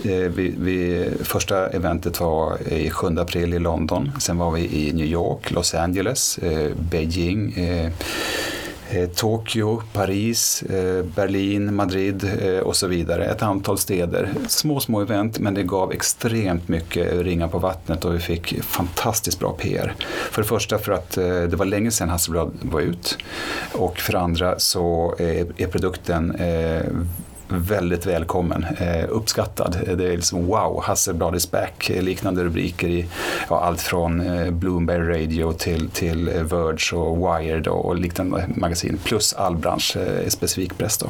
Eh, 0.05 0.11
vi, 0.11 0.55
vi, 0.59 1.09
första 1.23 1.69
eventet 1.69 2.21
var 2.21 2.73
i 2.73 2.91
7 2.91 3.07
april 3.19 3.55
i 3.55 3.59
London. 3.59 4.13
Sen 4.19 4.39
var 4.39 4.51
vi 4.51 4.61
i 4.61 4.93
New 4.93 5.07
York, 5.07 5.51
Los 5.51 5.75
Angeles, 5.75 6.39
eh, 6.39 6.71
Beijing 6.91 7.53
eh, 7.53 7.93
Eh, 8.93 9.09
Tokyo, 9.09 9.83
Paris, 9.93 10.63
eh, 10.63 11.05
Berlin, 11.05 11.75
Madrid 11.75 12.31
eh, 12.43 12.59
och 12.59 12.77
så 12.77 12.87
vidare. 12.87 13.25
Ett 13.25 13.43
antal 13.43 13.79
städer. 13.79 14.29
Små, 14.49 14.81
små 14.81 15.01
event 15.01 15.39
men 15.39 15.55
det 15.55 15.63
gav 15.63 15.93
extremt 15.93 16.69
mycket 16.69 17.13
ringar 17.13 17.49
på 17.49 17.59
vattnet 17.59 18.05
och 18.05 18.15
vi 18.15 18.19
fick 18.19 18.63
fantastiskt 18.63 19.39
bra 19.39 19.53
PR. 19.53 19.95
För 20.31 20.43
det 20.43 20.49
första 20.49 20.79
för 20.79 20.93
att 20.93 21.17
eh, 21.17 21.25
det 21.25 21.57
var 21.57 21.67
länge 21.67 21.91
sedan 21.91 22.09
Hasselblad 22.09 22.53
var 22.63 22.81
ut 22.81 23.19
och 23.73 23.99
för 23.99 24.13
det 24.13 24.21
andra 24.21 24.59
så 24.59 25.15
eh, 25.19 25.47
är 25.57 25.67
produkten 25.67 26.35
eh, 26.35 26.83
väldigt 27.61 28.07
välkommen, 28.07 28.67
eh, 28.79 29.05
uppskattad. 29.09 29.77
Eh, 29.87 29.97
det 29.97 30.05
är 30.05 30.17
liksom 30.17 30.47
wow, 30.47 30.83
Hasselblad 30.85 31.37
is 31.37 31.51
back, 31.51 31.91
eh, 31.91 32.03
liknande 32.03 32.45
rubriker 32.45 32.89
i 32.89 33.07
ja, 33.49 33.61
allt 33.61 33.81
från 33.81 34.21
eh, 34.21 34.51
Bloomberg 34.51 35.23
Radio 35.23 35.53
till, 35.53 35.91
till 35.91 36.29
eh, 36.29 36.35
Verge 36.35 36.97
och 36.97 37.19
Wired 37.19 37.67
och, 37.67 37.85
och 37.85 37.97
liknande 37.97 38.45
magasin, 38.49 38.99
plus 39.05 39.33
all 39.33 39.57
bransch 39.57 39.97
eh, 39.97 40.29
specifik 40.29 40.79
press. 40.79 40.99
Då. 40.99 41.07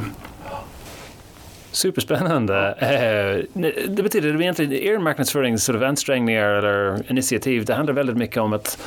Superspännande. 1.70 2.74
Eh, 2.78 3.60
det 3.88 4.02
betyder 4.02 4.40
egentligen 4.40 4.72
er 4.72 4.98
marknadsföring, 4.98 5.54
era 5.68 5.88
ansträngningar 5.88 6.48
eller 6.48 7.10
initiativ, 7.10 7.64
det 7.64 7.74
handlar 7.74 7.94
väldigt 7.94 8.16
mycket 8.16 8.36
om 8.36 8.52
att 8.52 8.78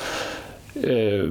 eh, 0.82 1.24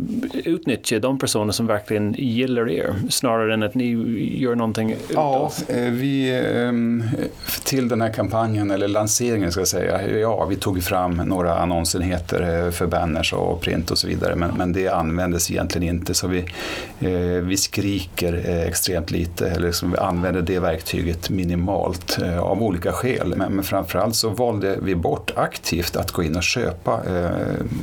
utnyttja 0.46 1.00
de 1.00 1.20
personer 1.20 1.52
som 1.52 1.68
verkligen 1.68 2.14
gillar 2.14 2.70
er 2.70 2.96
snarare 3.10 3.54
än 3.54 3.64
att 3.64 3.76
ni 3.76 3.92
gör 4.40 4.56
någonting? 4.56 4.96
Ja, 5.14 5.52
eh, 5.68 5.92
vi, 5.92 6.42
ehm, 6.46 7.04
till 7.64 7.88
den 7.88 8.02
här 8.02 8.14
kampanjen, 8.14 8.72
eller 8.72 8.88
lanseringen 8.88 9.52
ska 9.52 9.62
jag 9.62 9.68
säga, 9.68 10.18
ja, 10.20 10.46
vi 10.46 10.56
tog 10.56 10.84
fram 10.84 11.16
några 11.16 11.58
annonsenheter 11.58 12.66
eh, 12.66 12.72
för 12.72 12.88
banners 12.88 13.34
och 13.34 13.62
print 13.62 13.92
och 13.92 13.98
så 13.98 14.08
vidare, 14.08 14.36
men, 14.36 14.52
men 14.58 14.74
det 14.74 14.88
användes 14.88 15.52
egentligen 15.52 15.96
inte, 15.96 16.14
så 16.14 16.28
vi, 16.28 16.40
eh, 17.00 17.44
vi 17.44 17.58
skriker 17.58 18.34
extremt 18.68 19.12
lite, 19.12 19.50
eller 19.50 19.68
liksom 19.68 19.92
vi 19.92 19.98
använder 19.98 20.42
det 20.42 20.60
verktyget 20.60 21.30
minimalt 21.30 22.20
av 22.40 22.64
olika 22.64 22.92
skäl, 22.92 23.34
men, 23.38 23.54
men 23.54 23.64
framförallt 23.64 24.16
så 24.16 24.30
valde 24.30 24.78
vi 24.82 24.96
bort 24.96 25.32
aktivt 25.36 25.96
att 25.96 26.12
gå 26.12 26.24
in 26.24 26.36
och 26.36 26.44
köpa 26.44 27.02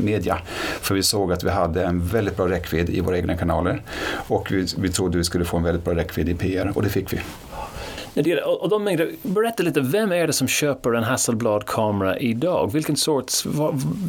media, 0.01 0.39
för 0.81 0.95
vi 0.95 1.03
såg 1.03 1.33
att 1.33 1.45
vi 1.45 1.51
hade 1.53 1.85
en 1.85 2.07
väldigt 2.07 2.37
bra 2.37 2.49
räckvidd 2.49 2.91
i 2.91 3.01
våra 3.01 3.17
egna 3.17 3.37
kanaler 3.37 3.83
och 4.29 4.53
vi, 4.53 4.67
vi 4.79 4.89
trodde 4.89 5.19
vi 5.19 5.25
skulle 5.25 5.45
få 5.45 5.57
en 5.57 5.63
väldigt 5.63 5.85
bra 5.85 5.95
räckvidd 5.95 6.29
i 6.29 6.35
PR 6.35 6.73
och 6.75 6.83
det 6.83 6.89
fick 6.89 7.13
vi. 7.13 7.21
Och 8.45 8.69
de 8.69 8.85
mängder, 8.85 9.11
berätta 9.23 9.63
lite, 9.63 9.81
vem 9.81 10.13
är 10.13 10.27
det 10.27 10.33
som 10.33 10.49
köper 10.49 10.93
en 10.93 11.05
Hasselblad-kamera 11.05 12.19
idag? 12.19 12.73
Vilken 12.73 12.97
sorts, 12.97 13.47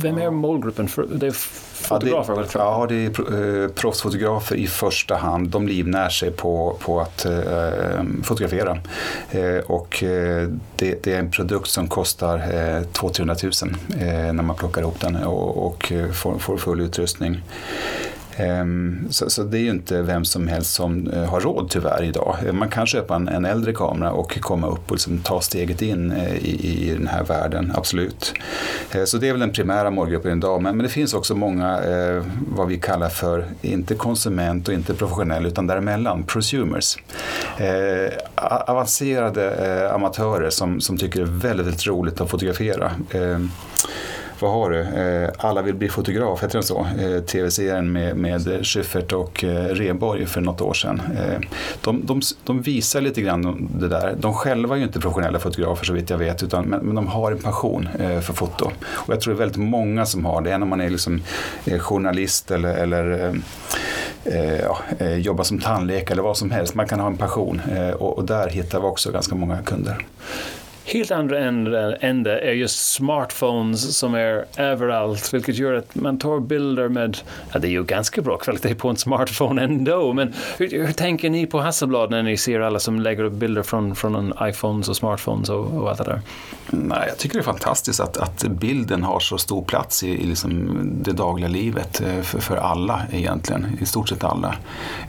vem 0.01 0.17
är 0.17 0.31
målgruppen? 0.31 0.88
För, 0.88 1.05
det 1.15 1.27
är 1.27 1.31
fotografer? 1.31 2.33
Ja, 2.33 2.41
det, 2.41 2.50
ja, 2.53 2.86
det 2.89 2.95
är 2.95 3.63
eh, 3.63 3.69
proffsfotografer 3.69 4.55
i 4.55 4.67
första 4.67 5.15
hand. 5.15 5.50
De 5.50 5.67
livnär 5.67 6.10
sig 6.10 6.31
på, 6.31 6.77
på 6.79 7.00
att 7.00 7.25
eh, 7.25 8.03
fotografera. 8.24 8.77
Eh, 9.31 9.57
och 9.65 10.03
eh, 10.03 10.50
det, 10.75 11.03
det, 11.03 11.13
är 11.13 11.19
en 11.19 11.31
produkt 11.31 11.69
som 11.69 11.88
kostar 11.88 12.38
eh, 12.38 12.81
200-300 12.81 13.65
000 13.65 14.01
eh, 14.01 14.33
när 14.33 14.43
man 14.43 14.55
plockar 14.55 14.81
ihop 14.81 15.00
den 15.00 15.15
och, 15.15 15.67
och 15.67 15.91
eh, 15.91 16.12
får, 16.12 16.38
får 16.38 16.57
full 16.57 16.81
utrustning. 16.81 17.41
Ehm, 18.38 19.08
så, 19.10 19.30
så, 19.30 19.44
det 19.44 19.58
är 19.58 19.62
ju 19.62 19.70
inte 19.70 20.02
vem 20.02 20.25
som 20.25 20.48
helst 20.48 20.74
som 20.74 21.08
eh, 21.08 21.24
har 21.24 21.40
råd 21.40 21.70
tyvärr 21.70 22.04
idag. 22.04 22.38
Eh, 22.46 22.54
man 22.54 22.70
kan 22.70 22.88
köpa 22.88 23.16
en, 23.16 23.28
en 23.28 23.46
äldre 23.46 23.74
kamera 23.74 24.12
och 24.12 24.40
komma 24.40 24.68
upp 24.68 24.86
och 24.86 24.92
liksom 24.92 25.20
ta 25.20 25.42
steget 25.42 25.82
in 25.82 26.12
eh, 26.12 26.36
i, 26.36 26.90
i 26.90 26.94
den 26.94 27.08
här 27.08 27.24
världen, 27.24 27.74
absolut. 27.75 28.34
Så 29.06 29.18
det 29.18 29.28
är 29.28 29.32
väl 29.32 29.40
den 29.40 29.52
primära 29.52 29.90
målgruppen 29.90 30.38
idag. 30.38 30.62
Men, 30.62 30.78
men 30.78 30.84
det 30.84 30.90
finns 30.90 31.13
också 31.13 31.36
många, 31.36 31.80
vad 32.48 32.68
vi 32.68 32.78
kallar 32.78 33.10
för, 33.10 33.46
inte 33.62 33.96
konsument 33.96 34.68
och 34.68 34.74
inte 34.74 34.94
professionell, 34.94 35.46
utan 35.46 35.68
däremellan, 35.68 36.24
prosumers. 36.24 36.98
Avancerade 38.36 39.92
amatörer 39.94 40.50
som, 40.50 40.82
som 40.82 40.98
tycker 40.98 41.20
det 41.20 41.25
är 41.25 41.32
väldigt, 41.32 41.66
väldigt 41.66 41.88
roligt 41.88 42.22
att 42.22 42.30
fotografera. 42.30 42.92
Ehm, 43.12 43.52
vad 44.40 44.52
har 44.52 44.70
du? 44.70 44.80
Eh, 44.80 45.30
Alla 45.38 45.62
vill 45.62 45.75
bli 45.75 45.90
fotograf, 45.90 46.44
heter 46.44 46.54
den 46.54 46.63
så? 46.63 46.88
Eh, 47.00 47.24
Tv-serien 47.24 47.92
med, 47.92 48.18
med 48.18 48.66
Schyffert 48.66 49.13
och 49.13 49.44
eh, 49.44 49.66
Reborg 49.66 50.25
för 50.25 50.42
något 50.42 50.62
år 50.62 50.74
sedan. 50.74 51.02
Eh, 51.18 51.40
de, 51.82 52.06
de, 52.06 52.22
de, 52.44 52.62
visar 52.62 53.02
lite 53.02 53.22
grann 53.22 53.70
det 53.80 53.88
där. 53.88 54.16
De 54.20 54.34
själva 54.34 54.75
är 54.75 54.80
ju 54.80 54.86
inte 54.86 55.00
professionella 55.00 55.40
fotografer 55.40 55.86
så 55.86 55.94
vitt 55.94 56.10
jag 56.10 56.18
vet, 56.18 56.44
utan, 56.44 56.66
men, 56.66 56.80
men 56.80 56.96
de 56.96 57.08
har 57.08 57.32
en 57.32 57.38
passion 57.38 57.88
eh, 58.00 58.20
för 58.20 58.34
foto. 58.34 58.72
Och 58.86 59.13
jag 59.13 59.22
tror 59.22 59.34
det 59.34 59.38
är 59.38 59.40
väldigt 59.40 59.58
många 59.58 60.06
som 60.06 60.25
har 60.25 60.42
det, 60.42 60.50
även 60.50 60.63
om 60.63 60.70
man 60.70 60.82
är 60.82 60.90
liksom 60.90 61.22
eh, 61.66 61.80
journalist 61.80 62.52
eller, 62.52 62.75
eller 62.75 63.34
ja, 64.63 64.78
jobbar 65.18 65.44
som 65.44 65.60
tandläkare 65.60 66.13
eller 66.13 66.24
vad 66.24 66.38
som 66.38 66.52
helst. 66.52 66.75
Man 66.75 66.88
kan 66.88 67.00
ha 67.00 67.08
en 67.08 67.18
passion 67.18 67.62
och, 68.00 68.18
och 68.18 68.25
där 68.25 68.50
hittar 68.50 68.80
vi 68.80 68.86
också 68.86 69.12
ganska 69.12 69.36
många 69.36 69.58
kunder. 69.58 70.06
Helt 70.86 71.12
andra 71.12 71.40
ände 71.98 72.40
är 72.40 72.52
just 72.52 72.94
smartphones 72.94 73.98
som 73.98 74.13
är 74.16 74.46
överallt, 74.58 75.34
vilket 75.34 75.56
gör 75.56 75.74
att 75.74 75.96
man 75.96 76.20
tar 76.20 76.40
bilder 76.40 76.90
med, 76.90 77.18
ja 77.54 77.60
det 77.60 77.68
är 77.68 77.72
ju 77.72 77.84
ganska 77.84 78.22
bra 78.22 78.38
kvalitet 78.38 78.75
på 78.75 78.90
en 78.90 78.98
smartphone 78.98 79.63
ändå, 79.63 80.13
men 80.13 80.34
hur, 80.58 80.86
hur 80.86 80.94
tänker 80.94 81.30
ni 81.30 81.46
på 81.46 81.60
Hasselblad 81.60 82.12
när 82.12 82.24
ni 82.24 82.38
ser 82.38 82.60
alla 82.60 82.80
som 82.80 83.00
lägger 83.00 83.24
upp 83.24 83.34
bilder 83.34 83.63
från, 83.63 83.96
från 83.96 84.34
iPhones 84.42 84.90
och 84.90 84.96
smartphones 84.96 85.50
och, 85.50 85.66
och 85.66 85.90
allt 85.90 85.98
det 85.98 86.04
där? 86.04 86.22
Nej, 86.70 87.06
jag 87.08 87.18
tycker 87.18 87.34
det 87.36 87.42
är 87.42 87.44
fantastiskt 87.44 88.00
att, 88.00 88.18
att 88.18 88.44
bilden 88.44 89.04
har 89.04 89.20
så 89.20 89.38
stor 89.38 89.63
plats 89.63 90.04
i, 90.04 90.08
i 90.08 90.25
liksom 90.25 90.80
det 91.04 91.12
dagliga 91.12 91.50
livet 91.50 92.02
eh, 92.02 92.22
för, 92.22 92.40
för 92.40 92.56
alla 92.56 93.02
egentligen, 93.12 93.78
i 93.82 93.86
stort 93.86 94.10
sett 94.10 94.24
alla. 94.24 94.56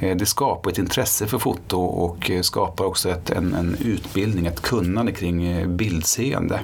Eh, 0.00 0.16
det 0.16 0.26
skapar 0.26 0.70
ett 0.70 0.78
intresse 0.78 1.26
för 1.26 1.38
foto 1.38 1.80
och 1.80 2.30
skapar 2.42 2.84
också 2.84 3.10
ett, 3.10 3.30
en, 3.30 3.54
en 3.54 3.76
utbildning, 3.84 4.46
ett 4.46 4.62
kunnande 4.62 5.12
kring 5.12 5.46
eh, 5.46 5.63
bildseende. 5.66 6.60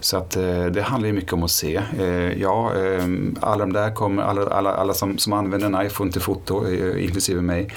Så 0.00 0.16
att 0.16 0.36
eh, 0.36 0.64
det 0.64 0.82
handlar 0.82 1.06
ju 1.06 1.12
mycket 1.12 1.32
om 1.32 1.42
att 1.42 1.50
se. 1.50 1.82
Eh, 1.98 2.32
ja, 2.40 2.72
eh, 2.74 3.06
alla 3.40 3.66
de 3.66 3.72
där 3.72 3.94
kommer, 3.94 4.22
alla, 4.22 4.46
alla, 4.46 4.74
alla 4.74 4.94
som, 4.94 5.18
som 5.18 5.32
använder 5.32 5.66
en 5.66 5.86
iPhone 5.86 6.12
till 6.12 6.20
foto, 6.20 6.70
inklusive 6.98 7.40
mig, 7.40 7.70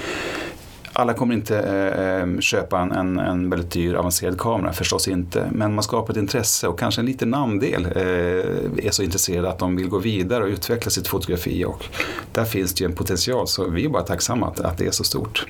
alla 0.96 1.14
kommer 1.14 1.34
inte 1.34 1.60
eh, 1.60 2.40
köpa 2.40 2.80
en, 2.80 2.92
en, 2.92 3.20
en, 3.20 3.50
väldigt 3.50 3.72
dyr 3.72 3.94
avancerad 3.94 4.40
kamera, 4.40 4.74
förstås 4.74 5.08
inte. 5.08 5.50
Men 5.52 5.74
man 5.76 5.84
skapar 5.84 6.14
ett 6.14 6.18
intresse 6.18 6.68
och 6.68 6.80
kanske 6.80 7.02
en 7.02 7.06
liten 7.06 7.34
andel 7.34 7.86
eh, 7.86 8.86
är 8.86 8.92
så 8.92 9.04
intresserade 9.04 9.50
att 9.50 9.60
de 9.60 9.76
vill 9.76 9.88
gå 9.88 9.98
vidare 9.98 10.44
och 10.44 10.50
utveckla 10.50 10.92
sitt 10.92 11.08
fotografi. 11.08 11.66
Och 11.66 11.86
där 12.32 12.46
finns 12.46 12.74
det 12.74 12.84
ju 12.84 12.90
en 12.90 12.96
potential, 12.96 13.48
så 13.48 13.70
vi 13.70 13.86
är 13.86 13.90
bara 13.90 14.04
tacksamma 14.04 14.48
att, 14.48 14.60
att 14.60 14.78
det 14.78 14.86
är 14.86 14.92
så 14.92 15.04
stort. 15.04 15.46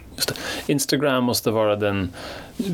Instagram 0.67 1.24
måste 1.24 1.51
vara 1.51 1.75
den 1.75 2.12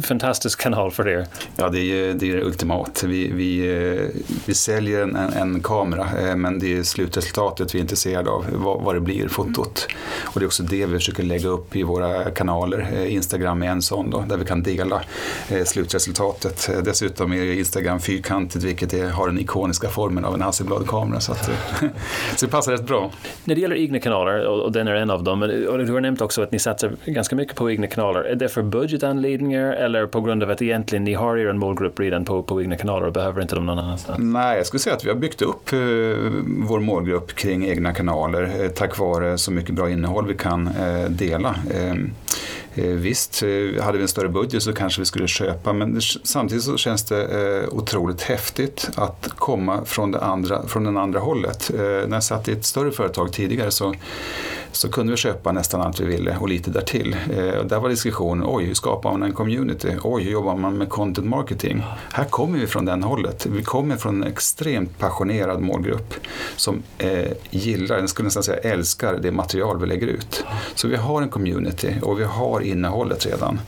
fantastisk 0.03 0.61
kanal 0.61 0.91
för 0.91 1.07
er. 1.07 1.27
Ja, 1.55 1.69
det 1.69 1.79
är, 1.79 2.13
det 2.13 2.31
är 2.31 2.35
ultimat. 2.35 3.03
Vi, 3.03 3.31
vi, 3.31 3.59
eh, 3.59 4.21
vi 4.45 4.53
säljer 4.53 5.01
en, 5.01 5.15
en, 5.15 5.61
kamera, 5.63 6.07
eh, 6.19 6.35
men 6.35 6.59
det 6.59 6.77
är 6.77 6.83
slutresultatet 6.83 7.75
vi 7.75 7.79
är 7.79 7.81
intresserade 7.81 8.29
av, 8.29 8.45
vad, 8.51 8.81
vad 8.81 8.95
det 8.95 9.01
blir, 9.01 9.27
fotot. 9.27 9.87
Och 10.23 10.39
det 10.39 10.43
är 10.43 10.47
också 10.47 10.63
det 10.63 10.85
vi 10.85 10.93
försöker 10.93 11.23
lägga 11.23 11.49
upp 11.49 11.75
i 11.75 11.83
våra 11.83 12.23
kanaler. 12.23 12.87
Eh, 12.93 13.13
Instagram 13.13 13.63
är 13.63 13.67
en 13.67 13.81
sån 13.81 14.09
då, 14.09 14.25
där 14.29 14.37
vi 14.37 14.45
kan 14.45 14.63
dela 14.63 15.01
slutresultatet. 15.65 16.69
Dessutom 16.83 17.33
är 17.33 17.43
Instagram 17.43 17.99
fyrkantigt, 17.99 18.65
vilket 18.65 18.93
är, 18.93 19.09
har 19.09 19.27
den 19.27 19.39
ikoniska 19.39 19.89
formen 19.89 20.25
av 20.25 20.33
en 20.33 20.41
Hasselblad-kamera. 20.41 21.19
Så, 21.19 21.31
att, 21.31 21.45
så 22.35 22.45
det 22.45 22.51
passar 22.51 22.71
rätt 22.71 22.87
bra. 22.87 23.11
När 23.43 23.55
det 23.55 23.61
gäller 23.61 23.75
egna 23.75 23.99
kanaler, 23.99 24.45
och 24.47 24.71
den 24.71 24.87
är 24.87 24.95
en 24.95 25.09
av 25.09 25.23
dem, 25.23 25.41
och 25.41 25.77
du 25.77 25.93
har 25.93 26.01
nämnt 26.01 26.21
också 26.21 26.41
att 26.41 26.51
ni 26.51 26.59
satsar 26.59 26.95
ganska 27.05 27.35
mycket 27.35 27.55
på 27.55 27.71
egna 27.71 27.87
kanaler. 27.87 28.23
Är 28.23 28.35
det 28.35 28.49
för 28.49 28.61
budgetanledningar 28.61 29.68
eller 29.73 30.05
på 30.05 30.21
grund 30.21 30.43
av 30.43 30.49
att 30.49 30.61
egentligen 30.61 31.03
ni 31.03 31.13
har 31.13 31.37
er 31.37 31.53
målgrupp 31.53 31.99
redan 31.99 32.25
på, 32.25 32.43
på 32.43 32.61
egna 32.61 32.75
kanaler 32.75 33.07
och 33.07 33.13
behöver 33.13 33.41
inte 33.41 33.55
dem 33.55 33.65
någon 33.65 33.79
annanstans? 33.79 34.19
Nej, 34.19 34.57
jag 34.57 34.65
skulle 34.65 34.79
säga 34.79 34.95
att 34.95 35.05
vi 35.05 35.09
har 35.09 35.15
byggt 35.15 35.41
upp 35.41 35.73
eh, 35.73 35.79
vår 36.45 36.79
målgrupp 36.79 37.35
kring 37.35 37.65
egna 37.65 37.93
kanaler 37.93 38.63
eh, 38.63 38.69
tack 38.69 38.97
vare 38.97 39.37
så 39.37 39.51
mycket 39.51 39.75
bra 39.75 39.89
innehåll 39.89 40.27
vi 40.27 40.33
kan 40.33 40.67
eh, 40.67 41.09
dela. 41.09 41.55
Eh, 41.73 41.93
eh 42.75 42.85
visst, 42.85 43.43
eh, 43.43 43.83
hade 43.83 43.97
vi 43.97 44.01
en 44.01 44.07
större 44.07 44.29
budget 44.29 44.63
så 44.63 44.73
kanske 44.73 45.01
vi 45.01 45.05
skulle 45.05 45.27
köpa 45.27 45.73
men 45.73 46.01
samtidigt 46.23 46.63
så 46.63 46.77
känns 46.77 47.05
det 47.05 47.23
eh, 47.23 47.69
otroligt 47.77 48.21
häftigt 48.21 48.89
att 48.95 49.29
komma 49.35 49.85
från 49.85 50.11
det 50.11 50.19
andra, 50.19 50.67
från 50.67 50.83
den 50.83 50.97
andra 50.97 51.19
hållet. 51.19 51.71
när 51.77 52.13
jag 52.13 52.23
satt 52.23 52.47
i 52.47 52.51
ett 52.51 52.65
större 52.65 52.91
företag 52.91 53.33
tidigare 53.33 53.71
så 53.71 53.95
så 54.71 54.89
kunde 54.91 55.11
vi 55.11 55.17
köpa 55.17 55.51
nästan 55.51 55.81
allt 55.81 55.99
vi 55.99 56.05
ville 56.05 56.37
och 56.37 56.49
lite 56.49 56.71
därtill. 56.71 57.15
Eh, 57.31 57.63
där 57.65 57.79
var 57.79 57.89
diskussionen, 57.89 58.45
oj 58.47 58.63
hur 58.65 58.73
skapar 58.73 59.11
man 59.11 59.23
en 59.23 59.33
community? 59.33 59.95
Oj 60.03 60.23
hur 60.23 60.31
jobbar 60.31 60.55
man 60.55 60.77
med 60.77 60.89
content 60.89 61.27
marketing? 61.27 61.83
Här 62.11 62.25
kommer 62.25 62.59
vi 62.59 62.67
från 62.67 62.85
den 62.85 63.03
hållet. 63.03 63.45
Vi 63.45 63.63
kommer 63.63 63.97
från 63.97 64.23
en 64.23 64.27
extremt 64.31 64.99
passionerad 64.99 65.61
målgrupp 65.61 66.13
som 66.55 66.83
eh, 66.97 67.31
gillar, 67.49 67.99
jag 67.99 68.09
skulle 68.09 68.25
nästan 68.25 68.43
säga 68.43 68.57
älskar 68.57 69.19
det 69.21 69.31
material 69.31 69.79
vi 69.79 69.87
lägger 69.87 70.07
ut. 70.07 70.43
Så 70.75 70.87
vi 70.87 70.95
har 70.95 71.21
en 71.21 71.29
community 71.29 71.95
och 72.01 72.19
vi 72.19 72.23
har 72.23 72.61
innehållet 72.61 73.25
redan. 73.25 73.59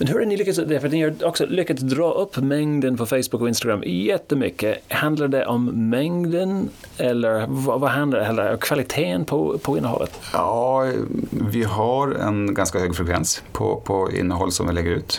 Men 0.00 0.08
hur 0.08 0.18
har 0.18 0.26
ni 0.26 0.36
lyckats, 0.36 0.58
för 0.58 0.88
ni 0.88 1.02
har 1.02 1.24
också 1.24 1.46
lyckats 1.46 1.82
dra 1.82 2.12
upp 2.12 2.36
mängden 2.36 2.96
på 2.96 3.06
Facebook 3.06 3.42
och 3.42 3.48
Instagram 3.48 3.82
jättemycket. 3.86 4.78
Handlar 4.88 5.28
det 5.28 5.46
om 5.46 5.90
mängden 5.90 6.68
eller 6.96 7.46
vad, 7.48 7.80
vad 7.80 7.90
handlar 7.90 8.34
det 8.34 8.52
om? 8.52 8.58
Kvaliteten 8.58 9.24
på, 9.24 9.58
på 9.58 9.78
innehållet? 9.78 10.20
Ja, 10.32 10.92
vi 11.30 11.64
har 11.64 12.10
en 12.10 12.54
ganska 12.54 12.78
hög 12.78 12.96
frekvens 12.96 13.42
på, 13.52 13.82
på 13.84 14.10
innehåll 14.12 14.52
som 14.52 14.66
vi 14.66 14.72
lägger 14.72 14.90
ut. 14.90 15.18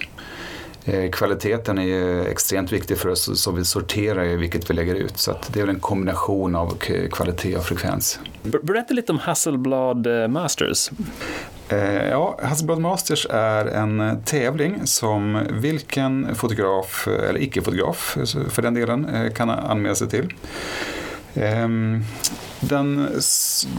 Eh, 0.85 1.11
kvaliteten 1.11 1.77
är 1.77 1.83
ju 1.83 2.25
extremt 2.25 2.71
viktig 2.71 2.97
för 2.97 3.09
oss 3.09 3.41
så 3.41 3.51
vi 3.51 3.65
sorterar 3.65 4.23
ju 4.23 4.37
vilket 4.37 4.69
vi 4.69 4.73
lägger 4.73 4.95
ut. 4.95 5.17
Så 5.17 5.35
det 5.53 5.59
är 5.59 5.65
väl 5.65 5.75
en 5.75 5.81
kombination 5.81 6.55
av 6.55 6.77
kvalitet 7.11 7.55
och 7.55 7.63
frekvens. 7.63 8.19
Berätta 8.43 8.93
lite 8.93 9.11
om 9.11 9.19
Hasselblad 9.19 10.07
eh, 10.07 10.27
Masters. 10.27 10.89
Eh, 11.71 12.09
ja, 12.09 12.37
Hasselblad 12.43 12.79
Masters 12.79 13.27
är 13.29 13.65
en 13.65 13.99
eh, 13.99 14.17
tävling 14.25 14.87
som 14.87 15.47
vilken 15.51 16.35
fotograf, 16.35 17.07
eh, 17.07 17.29
eller 17.29 17.41
icke-fotograf 17.41 18.17
för 18.49 18.61
den 18.61 18.73
delen, 18.73 19.31
kan 19.35 19.49
anmäla 19.49 19.95
sig 19.95 20.09
till. 20.09 20.33
Ehm, 21.35 22.03
den 22.61 23.07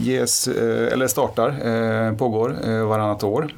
ges, 0.01 0.47
eh, 0.47 0.93
eller 0.93 1.07
startar, 1.07 1.49
eh, 1.49 2.15
pågår 2.15 2.55
eh, 2.67 2.85
varannat 2.85 3.23
år. 3.23 3.53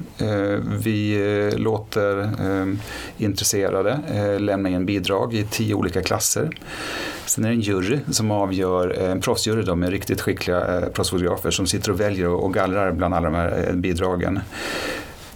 Vi 0.82 1.52
låter 1.56 2.30
intresserade 3.18 3.98
lämna 4.38 4.68
in 4.68 4.86
bidrag 4.86 5.34
i 5.34 5.44
tio 5.44 5.74
olika 5.74 6.02
klasser. 6.02 6.50
Sen 7.26 7.44
är 7.44 7.48
det 7.48 7.54
en 7.54 7.60
jury 7.60 7.98
som 8.10 8.30
avgör, 8.30 8.88
en 8.88 9.20
proffsjury 9.20 9.62
då 9.62 9.74
med 9.74 9.90
riktigt 9.90 10.20
skickliga 10.20 10.82
proffsfotografer 10.92 11.50
som 11.50 11.66
sitter 11.66 11.90
och 11.90 12.00
väljer 12.00 12.28
och 12.28 12.54
gallrar 12.54 12.92
bland 12.92 13.14
alla 13.14 13.30
de 13.30 13.34
här 13.34 13.72
bidragen. 13.72 14.40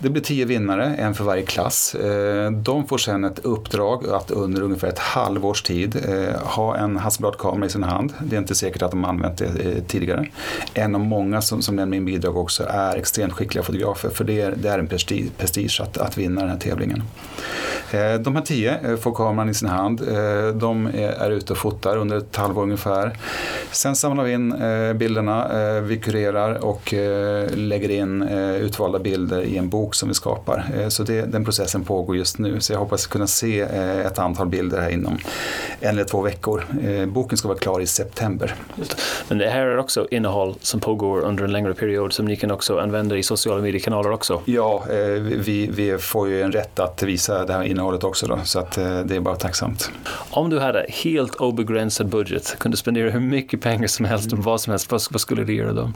Det 0.02 0.10
blir 0.10 0.22
tio 0.22 0.44
vinnare, 0.44 0.84
en 0.84 1.14
för 1.14 1.24
varje 1.24 1.42
klass. 1.42 1.94
Eh, 1.94 2.50
de 2.50 2.86
får 2.86 2.98
sedan 2.98 3.24
ett 3.24 3.38
uppdrag 3.38 4.08
att 4.08 4.30
under 4.30 4.62
ungefär 4.62 4.88
ett 4.88 4.98
halvårs 4.98 5.62
tid 5.62 5.96
eh, 6.08 6.42
ha 6.42 6.76
en 6.76 6.96
Hasselblad-kamera 6.96 7.66
i 7.66 7.70
sin 7.70 7.82
hand. 7.82 8.12
Det 8.20 8.36
är 8.36 8.40
inte 8.40 8.54
säkert 8.54 8.82
att 8.82 8.90
de 8.90 9.04
använt 9.04 9.38
det 9.38 9.44
eh, 9.44 9.82
tidigare. 9.86 10.26
En 10.74 10.94
av 10.94 11.00
många 11.00 11.42
som, 11.42 11.62
som 11.62 11.76
lämnar 11.76 11.96
in 11.96 12.04
bidrag 12.04 12.36
också 12.36 12.66
är 12.68 12.96
extremt 12.96 13.32
skickliga 13.32 13.64
fotografer 13.64 14.08
för 14.08 14.24
det 14.24 14.40
är, 14.40 14.54
det 14.56 14.68
är 14.68 14.78
en 14.78 14.86
prestige, 14.86 15.30
prestige 15.38 15.80
att, 15.80 15.98
att 15.98 16.18
vinna 16.18 16.40
den 16.40 16.50
här 16.50 16.58
tävlingen. 16.58 17.02
De 18.20 18.36
här 18.36 18.42
tio 18.42 18.96
får 18.96 19.14
kameran 19.14 19.48
i 19.48 19.54
sin 19.54 19.68
hand. 19.68 20.00
De 20.54 20.86
är 20.94 21.30
ute 21.30 21.52
och 21.52 21.58
fotar 21.58 21.96
under 21.96 22.16
ett 22.16 22.36
halvår 22.36 22.62
ungefär. 22.62 23.18
Sen 23.70 23.96
samlar 23.96 24.24
vi 24.24 24.32
in 24.32 24.54
bilderna, 24.98 25.48
vi 25.80 25.96
kurerar 25.96 26.64
och 26.64 26.94
lägger 27.54 27.90
in 27.90 28.22
utvalda 28.60 28.98
bilder 28.98 29.42
i 29.42 29.56
en 29.56 29.68
bok 29.68 29.94
som 29.94 30.08
vi 30.08 30.14
skapar. 30.14 30.64
Eh, 30.76 30.88
så 30.88 31.02
det, 31.02 31.22
den 31.22 31.44
processen 31.44 31.84
pågår 31.84 32.16
just 32.16 32.38
nu. 32.38 32.60
Så 32.60 32.72
jag 32.72 32.78
hoppas 32.78 33.06
kunna 33.06 33.26
se 33.26 33.60
eh, 33.60 34.06
ett 34.06 34.18
antal 34.18 34.48
bilder 34.48 34.80
här 34.80 34.90
inom 34.90 35.18
en 35.80 35.88
eller 35.88 36.04
två 36.04 36.20
veckor. 36.20 36.64
Eh, 36.82 37.06
boken 37.06 37.38
ska 37.38 37.48
vara 37.48 37.58
klar 37.58 37.80
i 37.80 37.86
september. 37.86 38.54
Men 39.28 39.38
det 39.38 39.50
här 39.50 39.66
är 39.66 39.78
också 39.78 40.06
innehåll 40.10 40.54
som 40.60 40.80
pågår 40.80 41.20
under 41.20 41.44
en 41.44 41.52
längre 41.52 41.74
period 41.74 42.12
som 42.12 42.24
ni 42.24 42.36
kan 42.36 42.50
också 42.50 42.78
använda 42.78 43.16
i 43.16 43.22
sociala 43.22 43.62
mediekanaler 43.62 44.12
också? 44.12 44.42
Ja, 44.44 44.84
vi, 45.18 45.70
vi 45.72 45.98
får 45.98 46.28
ju 46.28 46.42
en 46.42 46.52
rätt 46.52 46.78
att 46.78 47.02
visa 47.02 47.44
det 47.44 47.52
här 47.52 47.62
innehållet 47.62 47.79
också 47.80 48.26
då, 48.26 48.38
så 48.44 48.58
att 48.58 48.72
det 48.72 49.16
är 49.16 49.20
bara 49.20 49.36
tacksamt. 49.36 49.90
Om 50.30 50.50
du 50.50 50.58
hade 50.58 50.86
helt 50.88 51.34
obegränsad 51.34 52.08
budget, 52.08 52.56
kunde 52.58 52.76
spendera 52.76 53.10
hur 53.10 53.20
mycket 53.20 53.60
pengar 53.60 53.86
som 53.86 54.04
helst, 54.04 54.32
mm. 54.32 54.44
vad 54.44 54.60
som 54.60 54.70
helst, 54.70 54.90
vad, 54.90 55.02
vad 55.10 55.20
skulle 55.20 55.44
du 55.44 55.54
göra 55.54 55.72
då? 55.72 55.90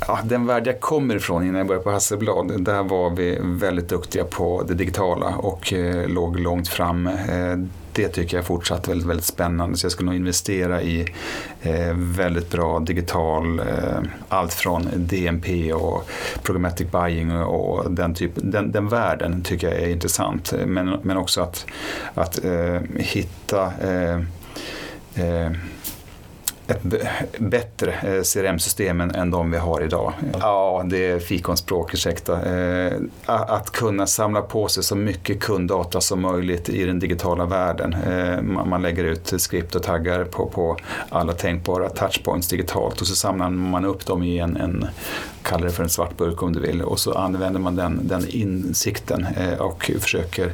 ja, 0.00 0.18
den 0.24 0.46
värld 0.46 0.66
jag 0.66 0.80
kommer 0.80 1.16
ifrån 1.16 1.42
innan 1.42 1.56
jag 1.56 1.66
började 1.66 1.84
på 1.84 1.90
Hasselblad, 1.90 2.64
där 2.64 2.82
var 2.82 3.10
vi 3.10 3.38
väldigt 3.42 3.88
duktiga 3.88 4.24
på 4.24 4.64
det 4.68 4.74
digitala 4.74 5.26
och 5.36 5.72
eh, 5.72 6.08
låg 6.08 6.40
långt 6.40 6.68
fram. 6.68 7.06
Eh, 7.06 7.56
det 7.96 8.08
tycker 8.08 8.36
jag 8.36 8.46
fortsatt 8.46 8.88
väldigt, 8.88 9.06
väldigt 9.06 9.26
spännande. 9.26 9.76
Så 9.76 9.84
jag 9.84 9.92
skulle 9.92 10.06
nog 10.06 10.16
investera 10.16 10.82
i 10.82 11.14
eh, 11.62 11.94
väldigt 11.94 12.50
bra 12.50 12.80
digital, 12.80 13.60
eh, 13.60 14.00
allt 14.28 14.54
från 14.54 14.88
DMP 14.96 15.72
och 15.72 16.08
programmatic 16.42 16.90
buying 16.90 17.32
och 17.32 17.92
den, 17.92 18.14
typ, 18.14 18.32
den, 18.34 18.72
den 18.72 18.88
världen 18.88 19.42
tycker 19.42 19.72
jag 19.72 19.80
är 19.82 19.88
intressant. 19.88 20.54
Men, 20.66 20.98
men 21.02 21.16
också 21.16 21.40
att, 21.40 21.66
att 22.14 22.44
eh, 22.44 22.80
hitta 22.96 23.72
eh, 23.80 24.20
eh 25.14 25.52
ett 26.66 27.38
bättre 27.38 27.92
eh, 27.92 28.22
CRM-system 28.22 29.00
än 29.00 29.30
de 29.30 29.50
vi 29.50 29.58
har 29.58 29.82
idag. 29.82 30.12
Ja, 30.40 30.82
det 30.86 31.06
är 31.06 31.18
fikonspråk, 31.18 31.94
ursäkta. 31.94 32.56
Eh, 32.56 32.92
att 33.26 33.70
kunna 33.70 34.06
samla 34.06 34.42
på 34.42 34.68
sig 34.68 34.82
så 34.82 34.96
mycket 34.96 35.40
kunddata 35.40 36.00
som 36.00 36.20
möjligt 36.20 36.68
i 36.68 36.84
den 36.84 36.98
digitala 36.98 37.46
världen. 37.46 37.94
Eh, 37.94 38.42
man 38.42 38.82
lägger 38.82 39.04
ut 39.04 39.32
skript 39.36 39.74
och 39.74 39.82
taggar 39.82 40.24
på, 40.24 40.46
på 40.46 40.76
alla 41.08 41.32
tänkbara 41.32 41.88
touchpoints 41.88 42.48
digitalt 42.48 43.00
och 43.00 43.06
så 43.06 43.14
samlar 43.14 43.50
man 43.50 43.84
upp 43.84 44.06
dem 44.06 44.22
i 44.22 44.38
en, 44.38 44.56
en 44.56 44.86
kalla 45.46 45.66
det 45.66 45.72
för 45.72 45.82
en 45.82 45.88
svart 45.88 46.16
burk 46.16 46.42
om 46.42 46.52
du 46.52 46.60
vill 46.60 46.82
och 46.82 46.98
så 46.98 47.12
använder 47.12 47.60
man 47.60 47.76
den, 47.76 48.00
den 48.02 48.28
insikten 48.28 49.26
och 49.58 49.90
försöker 50.00 50.52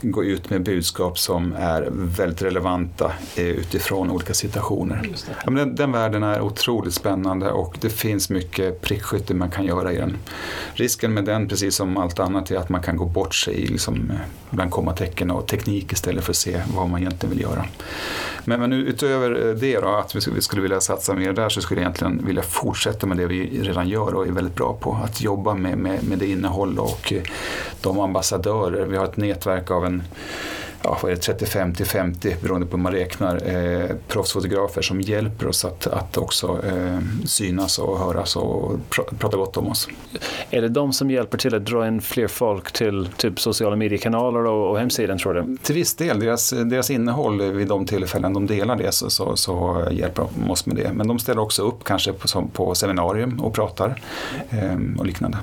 gå 0.00 0.24
ut 0.24 0.50
med 0.50 0.62
budskap 0.62 1.18
som 1.18 1.54
är 1.58 1.88
väldigt 1.92 2.42
relevanta 2.42 3.12
utifrån 3.36 4.10
olika 4.10 4.34
situationer. 4.34 5.10
Ja, 5.44 5.50
men 5.50 5.54
den, 5.54 5.74
den 5.74 5.92
världen 5.92 6.22
är 6.22 6.40
otroligt 6.40 6.94
spännande 6.94 7.50
och 7.50 7.76
det 7.80 7.90
finns 7.90 8.30
mycket 8.30 8.80
prickskytte 8.80 9.34
man 9.34 9.50
kan 9.50 9.64
göra 9.64 9.92
i 9.92 9.96
den. 9.96 10.16
Risken 10.74 11.14
med 11.14 11.24
den, 11.24 11.48
precis 11.48 11.74
som 11.74 11.96
allt 11.96 12.18
annat, 12.18 12.50
är 12.50 12.56
att 12.56 12.68
man 12.68 12.82
kan 12.82 12.96
gå 12.96 13.04
bort 13.04 13.34
sig 13.34 13.54
i 13.54 13.66
liksom, 13.66 14.10
eh, 14.10 14.16
bland 14.50 14.70
kommatecken 14.70 15.30
och 15.30 15.46
teknik 15.46 15.92
istället 15.92 16.24
för 16.24 16.32
att 16.32 16.36
se 16.36 16.60
vad 16.76 16.88
man 16.88 17.00
egentligen 17.00 17.34
vill 17.34 17.42
göra. 17.42 17.64
Men, 18.44 18.60
men 18.60 18.72
utöver 18.72 19.48
eh, 19.48 19.54
det 19.54 19.80
då, 19.80 19.88
att 19.88 20.14
vi 20.14 20.40
skulle 20.40 20.62
vilja 20.62 20.80
satsa 20.80 21.14
mer 21.14 21.32
där 21.32 21.48
så 21.48 21.60
skulle 21.60 21.80
jag 21.80 21.84
egentligen 21.84 22.26
vilja 22.26 22.42
fortsätta 22.42 23.06
med 23.06 23.16
det 23.16 23.26
vi 23.32 23.62
redan 23.62 23.88
gör 23.88 24.14
och 24.14 24.26
är 24.26 24.32
väldigt 24.32 24.54
bra 24.54 24.76
på. 24.80 24.98
Att 25.04 25.20
jobba 25.20 25.54
med, 25.54 25.78
med, 25.78 26.04
med 26.08 26.18
det 26.18 26.26
innehåll 26.26 26.78
och 26.78 27.12
eh, 27.12 27.22
de 27.80 28.00
ambassadörer. 28.00 28.86
Vi 28.86 28.96
har 28.96 29.04
ett 29.04 29.16
nätverk 29.16 29.70
av 29.70 29.86
en 29.86 30.02
ja, 30.84 30.98
vad 31.02 31.10
är 31.10 31.16
det, 31.16 31.22
35 31.22 31.74
till 31.74 31.86
50 31.86 32.36
beroende 32.42 32.66
på 32.66 32.76
hur 32.76 32.82
man 32.82 32.92
räknar, 32.92 33.54
eh, 33.54 33.90
proffsfotografer 34.08 34.82
som 34.82 35.00
hjälper 35.00 35.46
oss 35.46 35.64
att, 35.64 35.86
att 35.86 36.16
också 36.16 36.60
eh, 36.66 36.98
synas 37.24 37.78
och 37.78 37.98
höras 37.98 38.36
och 38.36 38.72
pr 38.90 39.00
prata 39.18 39.36
gott 39.36 39.56
om 39.56 39.68
oss. 39.68 39.88
Är 40.50 40.62
det 40.62 40.68
de 40.68 40.92
som 40.92 41.10
hjälper 41.10 41.38
till 41.38 41.54
att 41.54 41.64
dra 41.64 41.88
in 41.88 42.00
fler 42.00 42.28
folk 42.28 42.72
till 42.72 43.08
typ 43.16 43.40
sociala 43.40 43.76
mediekanaler 43.76 44.46
och, 44.46 44.70
och 44.70 44.78
hemsidan 44.78 45.18
tror 45.18 45.34
du? 45.34 45.56
Till 45.62 45.74
viss 45.74 45.94
del, 45.94 46.20
deras, 46.20 46.50
deras 46.50 46.90
innehåll 46.90 47.42
vid 47.42 47.68
de 47.68 47.86
tillfällen 47.86 48.32
de 48.32 48.46
delar 48.46 48.76
det 48.76 48.92
så, 48.92 49.10
så, 49.10 49.36
så 49.36 49.86
hjälper 49.90 50.26
de 50.34 50.50
oss 50.50 50.66
med 50.66 50.76
det. 50.76 50.92
Men 50.92 51.08
de 51.08 51.18
ställer 51.18 51.42
också 51.42 51.62
upp 51.62 51.84
kanske 51.84 52.12
på, 52.12 52.48
på 52.52 52.74
seminarium 52.74 53.40
och 53.40 53.54
pratar 53.54 54.00
eh, 54.50 54.98
och 54.98 55.06
liknande. 55.06 55.38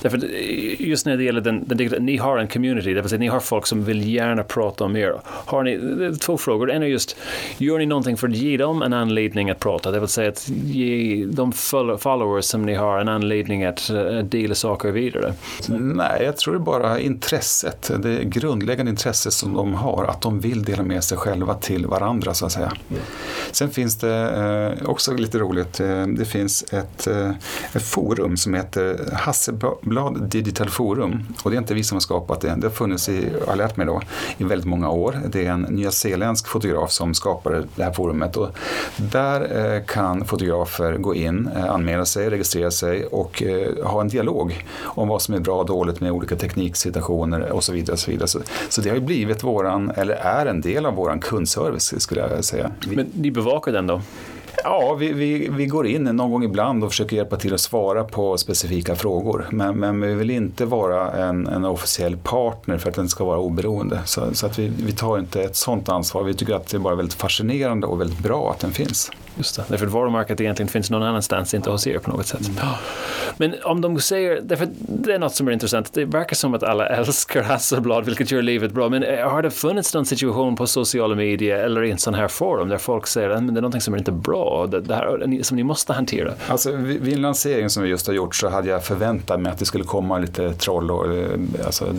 Därför 0.00 0.16
eh, 0.24 0.88
just 0.88 1.06
när 1.06 1.16
det 1.16 1.24
gäller 1.24 1.40
den, 1.40 1.64
den 1.66 2.04
ni 2.04 2.16
har 2.16 2.38
en 2.38 2.48
community, 2.48 2.94
det 2.94 3.00
vill 3.00 3.10
säga 3.10 3.18
ni 3.18 3.26
har 3.26 3.40
folk 3.40 3.66
som 3.66 3.84
vill 3.84 4.14
gärna 4.14 4.42
prata 4.42 4.84
om 4.84 4.96
er. 4.96 5.20
Har 5.24 5.62
ni, 5.62 5.72
eh, 5.72 6.12
två 6.18 6.38
frågor, 6.38 6.70
en 6.70 6.82
är 6.82 6.86
just, 6.86 7.16
gör 7.58 7.78
ni 7.78 7.86
någonting 7.86 8.16
för 8.16 8.28
att 8.28 8.36
ge 8.36 8.56
dem 8.56 8.82
en 8.82 8.92
anledning 8.92 9.50
att 9.50 9.58
prata? 9.58 9.90
Det 9.90 10.00
vill 10.00 10.08
säga 10.08 10.28
att 10.28 10.48
ge 10.48 11.24
de 11.26 11.52
followers 11.98 12.44
som 12.44 12.62
ni 12.62 12.74
har 12.74 13.00
en 13.00 13.08
anledning 13.08 13.64
att 13.64 13.90
eh, 13.90 14.18
dela 14.18 14.54
saker 14.54 14.90
vidare? 14.90 15.34
Nej, 15.68 16.22
jag 16.24 16.36
tror 16.36 16.54
det 16.54 16.58
är 16.58 16.60
bara 16.60 17.00
intresset, 17.00 17.90
det 17.98 18.24
grundläggande 18.24 18.90
intresset 18.90 19.32
som 19.32 19.54
de 19.54 19.74
har, 19.74 20.04
att 20.04 20.20
de 20.20 20.40
vill 20.40 20.64
dela 20.64 20.82
med 20.82 21.04
sig 21.04 21.18
själva 21.18 21.54
till 21.54 21.86
varandra 21.86 22.34
så 22.34 22.46
att 22.46 22.52
säga. 22.52 22.72
Mm. 22.90 23.02
Sen 23.52 23.70
finns 23.70 23.98
det 23.98 24.76
eh, 24.80 24.88
också 24.88 25.14
lite 25.14 25.38
roligt, 25.38 25.72
det 26.18 26.24
finns 26.24 26.62
ett, 26.72 27.06
ett 27.72 27.82
forum 27.82 28.36
som 28.36 28.54
heter 28.54 28.98
Hasse 29.12 29.47
Hasselblad 29.48 30.22
Digital 30.22 30.68
Forum 30.68 31.22
och 31.42 31.50
det 31.50 31.56
är 31.56 31.58
inte 31.58 31.74
vi 31.74 31.84
som 31.84 31.96
har 31.96 32.00
skapat 32.00 32.40
det. 32.40 32.54
Det 32.56 32.66
har 32.66 32.70
funnits 32.70 33.08
i, 33.08 33.28
har 33.46 33.56
lärt 33.56 33.76
mig 33.76 33.86
då, 33.86 34.00
i 34.38 34.44
väldigt 34.44 34.68
många 34.68 34.90
år. 34.90 35.18
Det 35.28 35.46
är 35.46 35.50
en 35.50 35.62
nyzeeländsk 35.62 36.48
fotograf 36.48 36.90
som 36.90 37.14
skapade 37.14 37.64
det 37.76 37.84
här 37.84 37.92
forumet 37.92 38.36
och 38.36 38.48
där 38.96 39.74
eh, 39.76 39.84
kan 39.84 40.24
fotografer 40.24 40.96
gå 40.96 41.14
in, 41.14 41.48
eh, 41.56 41.70
anmäla 41.70 42.04
sig, 42.04 42.30
registrera 42.30 42.70
sig 42.70 43.06
och 43.06 43.42
eh, 43.42 43.84
ha 43.84 44.00
en 44.00 44.08
dialog 44.08 44.64
om 44.82 45.08
vad 45.08 45.22
som 45.22 45.34
är 45.34 45.40
bra 45.40 45.58
och 45.60 45.66
dåligt 45.66 46.00
med 46.00 46.12
olika 46.12 46.36
tekniksituationer 46.36 47.52
och 47.52 47.64
så 47.64 47.72
vidare. 47.72 47.92
Och 47.92 47.98
så, 47.98 48.10
vidare. 48.10 48.28
Så, 48.28 48.40
så 48.68 48.80
det 48.80 48.88
har 48.88 48.96
ju 48.96 49.02
blivit 49.02 49.44
våran, 49.44 49.90
eller 49.96 50.14
är 50.14 50.46
en 50.46 50.60
del 50.60 50.86
av 50.86 50.94
våran 50.94 51.20
kundservice 51.20 52.00
skulle 52.00 52.20
jag 52.20 52.44
säga. 52.44 52.70
Men 52.86 53.06
ni 53.14 53.30
bevakar 53.30 53.72
den 53.72 53.86
då? 53.86 54.00
Ja, 54.64 54.94
vi, 54.94 55.12
vi, 55.12 55.48
vi 55.48 55.66
går 55.66 55.86
in 55.86 56.04
någon 56.04 56.30
gång 56.30 56.44
ibland 56.44 56.84
och 56.84 56.90
försöker 56.90 57.16
hjälpa 57.16 57.36
till 57.36 57.54
att 57.54 57.60
svara 57.60 58.04
på 58.04 58.36
specifika 58.38 58.96
frågor. 58.96 59.46
Men, 59.50 59.78
men 59.78 60.00
vi 60.00 60.14
vill 60.14 60.30
inte 60.30 60.64
vara 60.64 61.12
en, 61.12 61.46
en 61.46 61.64
officiell 61.64 62.16
partner 62.16 62.78
för 62.78 62.88
att 62.88 62.96
den 62.96 63.08
ska 63.08 63.24
vara 63.24 63.38
oberoende. 63.38 64.00
Så, 64.04 64.34
så 64.34 64.46
att 64.46 64.58
vi, 64.58 64.68
vi 64.68 64.92
tar 64.92 65.18
inte 65.18 65.42
ett 65.42 65.56
sådant 65.56 65.88
ansvar. 65.88 66.22
Vi 66.22 66.34
tycker 66.34 66.54
att 66.54 66.66
det 66.66 66.76
är 66.76 66.78
bara 66.78 66.94
väldigt 66.94 67.14
fascinerande 67.14 67.86
och 67.86 68.00
väldigt 68.00 68.18
bra 68.18 68.50
att 68.50 68.60
den 68.60 68.72
finns. 68.72 69.10
Just 69.38 69.56
det, 69.56 69.64
därför 69.68 69.86
att 69.86 69.92
varumärket 69.92 70.40
egentligen 70.40 70.68
finns 70.68 70.90
någon 70.90 71.02
annanstans, 71.02 71.54
inte 71.54 71.70
hos 71.70 71.86
er 71.86 71.98
på 71.98 72.10
något 72.10 72.26
sätt. 72.26 72.48
Mm. 72.48 72.74
Men 73.36 73.54
om 73.64 73.80
de 73.80 74.00
säger, 74.00 74.40
därför 74.40 74.68
det 74.78 75.14
är 75.14 75.18
något 75.18 75.34
som 75.34 75.48
är 75.48 75.52
intressant, 75.52 75.92
det 75.92 76.04
verkar 76.04 76.36
som 76.36 76.54
att 76.54 76.62
alla 76.62 76.86
älskar 76.96 77.42
Hasselblad, 77.42 78.04
vilket 78.04 78.30
gör 78.30 78.42
livet 78.42 78.72
bra, 78.72 78.88
men 78.88 79.02
eh, 79.02 79.28
har 79.28 79.42
det 79.42 79.50
funnits 79.50 79.94
någon 79.94 80.06
situation 80.06 80.56
på 80.56 80.66
sociala 80.66 81.14
medier 81.14 81.56
eller 81.56 81.82
i 81.82 81.90
en 81.90 81.98
sån 81.98 82.14
här 82.14 82.28
forum 82.28 82.68
där 82.68 82.78
folk 82.78 83.06
säger 83.06 83.30
att 83.30 83.46
det 83.46 83.50
är 83.50 83.54
någonting 83.54 83.80
som 83.80 83.94
är 83.94 83.98
inte 83.98 84.12
bra, 84.12 84.66
det, 84.66 84.80
det 84.80 84.94
här 84.94 85.42
som 85.42 85.56
ni 85.56 85.62
måste 85.62 85.92
hantera? 85.92 86.32
Alltså 86.48 86.72
vid 86.72 87.12
en 87.14 87.22
lansering 87.22 87.70
som 87.70 87.82
vi 87.82 87.88
just 87.88 88.06
har 88.06 88.14
gjort 88.14 88.34
så 88.34 88.48
hade 88.48 88.68
jag 88.68 88.84
förväntat 88.84 89.40
mig 89.40 89.52
att 89.52 89.58
det 89.58 89.64
skulle 89.64 89.84
komma 89.84 90.18
lite 90.18 90.54
troll 90.54 90.90
och 90.90 91.14
eh, 91.14 91.30
alltså, 91.66 91.94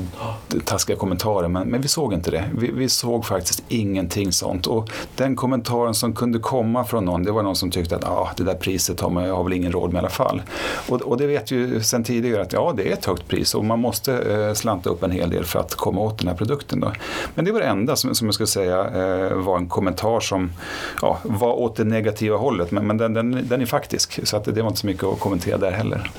taskiga 0.65 0.97
kommentarer, 0.97 1.47
men, 1.47 1.67
men 1.67 1.81
vi 1.81 1.87
såg 1.87 2.13
inte 2.13 2.31
det. 2.31 2.43
Vi, 2.57 2.71
vi 2.71 2.89
såg 2.89 3.25
faktiskt 3.25 3.63
ingenting 3.67 4.31
sånt 4.31 4.67
och 4.67 4.89
den 5.15 5.35
kommentaren 5.35 5.93
som 5.93 6.13
kunde 6.13 6.39
komma 6.39 6.83
från 6.83 7.05
någon, 7.05 7.23
det 7.29 7.33
var 7.33 7.43
någon 7.43 7.55
som 7.55 7.71
tyckte 7.71 7.95
att 7.95 8.03
ah, 8.03 8.31
det 8.37 8.43
där 8.43 8.53
priset 8.53 8.99
har 8.99 9.09
man 9.09 9.29
har 9.29 9.43
väl 9.43 9.53
ingen 9.53 9.71
råd 9.71 9.93
med 9.93 9.99
i 9.99 9.99
alla 9.99 10.09
fall. 10.09 10.41
Och, 10.89 11.01
och 11.01 11.17
det 11.17 11.27
vet 11.27 11.51
ju 11.51 11.83
sen 11.83 12.03
tidigare 12.03 12.41
att 12.41 12.53
ja, 12.53 12.73
det 12.77 12.89
är 12.89 12.93
ett 12.93 13.05
högt 13.05 13.27
pris 13.27 13.55
och 13.55 13.65
man 13.65 13.79
måste 13.79 14.13
eh, 14.13 14.53
slanta 14.53 14.89
upp 14.89 15.03
en 15.03 15.11
hel 15.11 15.29
del 15.29 15.43
för 15.43 15.59
att 15.59 15.75
komma 15.75 16.01
åt 16.01 16.19
den 16.19 16.27
här 16.27 16.35
produkten. 16.35 16.79
Då. 16.79 16.91
Men 17.35 17.45
det 17.45 17.51
var 17.51 17.59
det 17.59 17.65
enda 17.65 17.95
som, 17.95 18.15
som 18.15 18.27
jag 18.27 18.33
skulle 18.33 18.47
säga 18.47 18.79
eh, 18.79 19.33
var 19.33 19.57
en 19.57 19.67
kommentar 19.67 20.19
som 20.19 20.51
ja, 21.01 21.19
var 21.23 21.53
åt 21.53 21.75
det 21.75 21.83
negativa 21.83 22.37
hållet, 22.37 22.71
men, 22.71 22.87
men 22.87 22.97
den, 22.97 23.13
den, 23.13 23.47
den 23.49 23.61
är 23.61 23.65
faktisk. 23.65 24.27
Så 24.27 24.37
att 24.37 24.43
det, 24.43 24.51
det 24.51 24.61
var 24.61 24.69
inte 24.69 24.79
så 24.79 24.87
mycket 24.87 25.03
att 25.03 25.19
kommentera 25.19 25.57
där 25.57 25.71
heller. 25.71 26.11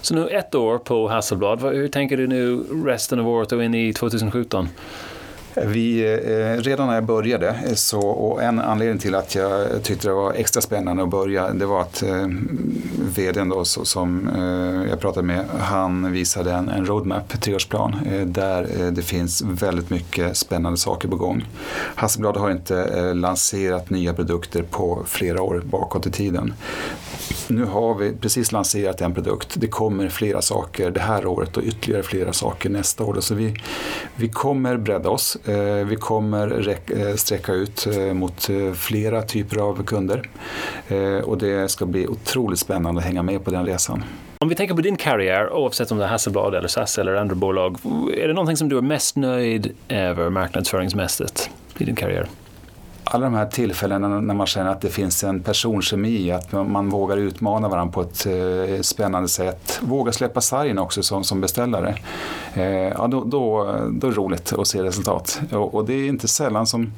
Så 0.00 0.14
nu 0.14 0.28
ett 0.28 0.54
år 0.54 0.78
på 0.78 1.08
Hasselblad, 1.08 1.60
hur 1.62 1.88
tänker 1.88 2.16
du 2.16 2.26
nu 2.26 2.64
resten 2.84 3.20
av 3.20 3.28
året 3.28 3.52
och 3.52 3.64
in 3.64 3.74
i 3.74 3.92
2017? 3.92 4.68
Vi, 5.54 6.14
eh, 6.14 6.62
redan 6.62 6.86
när 6.86 6.94
jag 6.94 7.04
började, 7.04 7.48
eh, 7.48 7.74
så, 7.74 8.00
och 8.00 8.42
en 8.42 8.58
anledning 8.58 8.98
till 8.98 9.14
att 9.14 9.34
jag 9.34 9.82
tyckte 9.82 10.08
det 10.08 10.14
var 10.14 10.32
extra 10.32 10.60
spännande 10.60 11.02
att 11.02 11.08
börja, 11.08 11.52
det 11.52 11.66
var 11.66 11.80
att 11.80 12.02
eh, 12.02 12.26
vdn 13.16 13.48
då, 13.48 13.64
så, 13.64 13.84
som 13.84 14.28
eh, 14.28 14.90
jag 14.90 15.00
pratade 15.00 15.26
med, 15.26 15.44
han 15.58 16.12
visade 16.12 16.52
en, 16.52 16.68
en 16.68 16.86
roadmap, 16.86 17.40
treårsplan, 17.40 17.96
eh, 18.12 18.26
där 18.26 18.66
eh, 18.80 18.86
det 18.86 19.02
finns 19.02 19.42
väldigt 19.42 19.90
mycket 19.90 20.36
spännande 20.36 20.78
saker 20.78 21.08
på 21.08 21.16
gång. 21.16 21.44
Hasselblad 21.94 22.36
har 22.36 22.50
inte 22.50 22.84
eh, 22.84 23.14
lanserat 23.14 23.90
nya 23.90 24.14
produkter 24.14 24.62
på 24.62 25.02
flera 25.06 25.42
år 25.42 25.62
bakåt 25.64 26.06
i 26.06 26.10
tiden. 26.10 26.54
Nu 27.48 27.64
har 27.64 27.94
vi 27.94 28.12
precis 28.12 28.52
lanserat 28.52 29.00
en 29.00 29.14
produkt. 29.14 29.54
Det 29.54 29.68
kommer 29.68 30.08
flera 30.08 30.42
saker 30.42 30.90
det 30.90 31.00
här 31.00 31.26
året 31.26 31.56
och 31.56 31.62
ytterligare 31.62 32.02
flera 32.02 32.32
saker 32.32 32.70
nästa 32.70 33.04
år. 33.04 33.16
Så 33.20 33.34
vi, 33.34 33.54
vi 34.16 34.28
kommer 34.28 34.76
bredda 34.76 35.10
oss. 35.10 35.36
Eh, 35.44 35.86
vi 35.86 35.96
kommer 35.96 36.68
eh, 36.68 37.14
sträcka 37.14 37.52
ut 37.52 37.86
eh, 37.86 38.14
mot 38.14 38.48
flera 38.74 39.22
typer 39.22 39.58
av 39.58 39.84
kunder. 39.84 40.28
Och 41.24 41.38
det 41.38 41.70
ska 41.70 41.86
bli 41.86 42.06
otroligt 42.06 42.58
spännande 42.58 42.98
att 42.98 43.06
hänga 43.06 43.22
med 43.22 43.44
på 43.44 43.50
den 43.50 43.66
resan. 43.66 44.04
Om 44.38 44.48
vi 44.48 44.54
tänker 44.54 44.74
på 44.74 44.80
din 44.80 44.96
karriär, 44.96 45.52
oavsett 45.52 45.92
om 45.92 45.98
det 45.98 46.04
är 46.04 46.08
Hasselblad 46.08 46.54
eller 46.54 46.68
SAS 46.68 46.98
eller 46.98 47.14
andra 47.14 47.34
bolag, 47.34 47.76
är 48.16 48.28
det 48.28 48.34
någonting 48.34 48.56
som 48.56 48.68
du 48.68 48.78
är 48.78 48.82
mest 48.82 49.16
nöjd 49.16 49.72
över 49.88 50.30
marknadsföringsmässigt 50.30 51.50
i 51.78 51.84
din 51.84 51.96
karriär? 51.96 52.28
Alla 53.12 53.24
de 53.24 53.34
här 53.34 53.46
tillfällena 53.46 54.08
när 54.08 54.34
man 54.34 54.46
känner 54.46 54.70
att 54.70 54.80
det 54.80 54.88
finns 54.88 55.24
en 55.24 55.40
personkemi, 55.40 56.32
att 56.32 56.52
man 56.52 56.88
vågar 56.88 57.16
utmana 57.16 57.68
varandra 57.68 57.92
på 57.92 58.00
ett 58.00 58.26
eh, 58.26 58.80
spännande 58.80 59.28
sätt, 59.28 59.78
våga 59.82 60.12
släppa 60.12 60.40
sargen 60.40 60.78
också 60.78 61.02
som, 61.02 61.24
som 61.24 61.40
beställare, 61.40 61.94
eh, 62.54 62.64
ja, 62.64 63.06
då, 63.06 63.24
då, 63.24 63.64
då 63.90 64.06
är 64.06 64.10
det 64.10 64.16
roligt 64.16 64.52
att 64.52 64.66
se 64.66 64.82
resultat. 64.82 65.40
Och, 65.52 65.74
och, 65.74 65.84
det 65.84 65.92
är 65.92 66.08
inte 66.08 66.28
sällan 66.28 66.66
som 66.66 66.92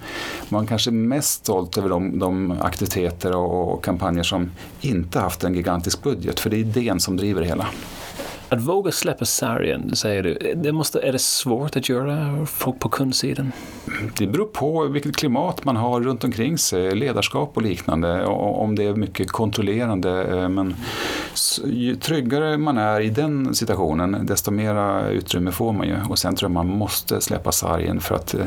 man 0.49 0.67
kanske 0.67 0.91
är 0.91 0.93
mest 0.93 1.45
stolt 1.45 1.79
över 1.79 1.89
de, 1.89 2.19
de 2.19 2.55
aktiviteter 2.61 3.37
och, 3.37 3.73
och 3.73 3.85
kampanjer 3.85 4.23
som 4.23 4.51
inte 4.81 5.19
haft 5.19 5.45
en 5.45 5.55
gigantisk 5.55 6.03
budget, 6.03 6.41
för 6.41 6.51
det 6.51 6.57
är 6.57 6.61
idén 6.61 7.01
som 7.01 7.17
driver 7.17 7.41
det 7.41 7.47
hela. 7.47 7.67
Att 8.53 8.61
våga 8.61 8.93
släppa 8.93 9.25
sargen, 9.25 9.97
säger 9.97 10.23
du, 10.23 10.55
det 10.57 10.73
måste, 10.73 11.01
är 11.01 11.13
det 11.13 11.19
svårt 11.19 11.77
att 11.77 11.89
göra 11.89 12.47
folk 12.47 12.79
på 12.79 12.89
kundsidan? 12.89 13.53
Det 14.19 14.27
beror 14.27 14.45
på 14.47 14.87
vilket 14.87 15.17
klimat 15.17 15.65
man 15.65 15.77
har 15.77 16.01
runt 16.01 16.25
omkring 16.25 16.59
sig, 16.59 16.95
ledarskap 16.95 17.51
och 17.55 17.63
liknande, 17.63 18.25
om 18.27 18.75
det 18.75 18.85
är 18.85 18.95
mycket 18.95 19.31
kontrollerande. 19.31 20.25
Eh, 20.25 20.49
men 20.49 20.75
ju 21.65 21.97
tryggare 21.97 22.59
man 22.59 22.79
är 22.79 23.01
i 23.01 23.11
den 23.11 23.55
situationen, 23.55 24.27
desto 24.27 24.51
mera 24.51 25.09
utrymme 25.09 25.53
får 25.53 25.73
man 25.73 25.87
ju. 25.89 25.97
Och 26.09 26.19
sen 26.19 26.37
tror 26.37 26.51
jag 26.51 26.55
man 26.55 26.67
måste 26.67 27.21
släppa 27.21 27.53
sargen 27.53 28.01
för 28.01 28.15
att 28.15 28.35
eh, 28.35 28.47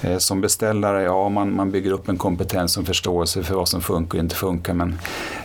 Eh, 0.00 0.18
som 0.18 0.40
beställare, 0.40 1.02
ja 1.02 1.28
man, 1.28 1.54
man 1.54 1.70
bygger 1.70 1.92
upp 1.92 2.08
en 2.08 2.16
kompetens 2.16 2.76
och 2.76 2.86
förståelse 2.86 3.42
för 3.42 3.54
vad 3.54 3.68
som 3.68 3.80
funkar 3.80 4.18
och 4.18 4.22
inte 4.22 4.34
funkar 4.34 4.74
men 4.74 4.98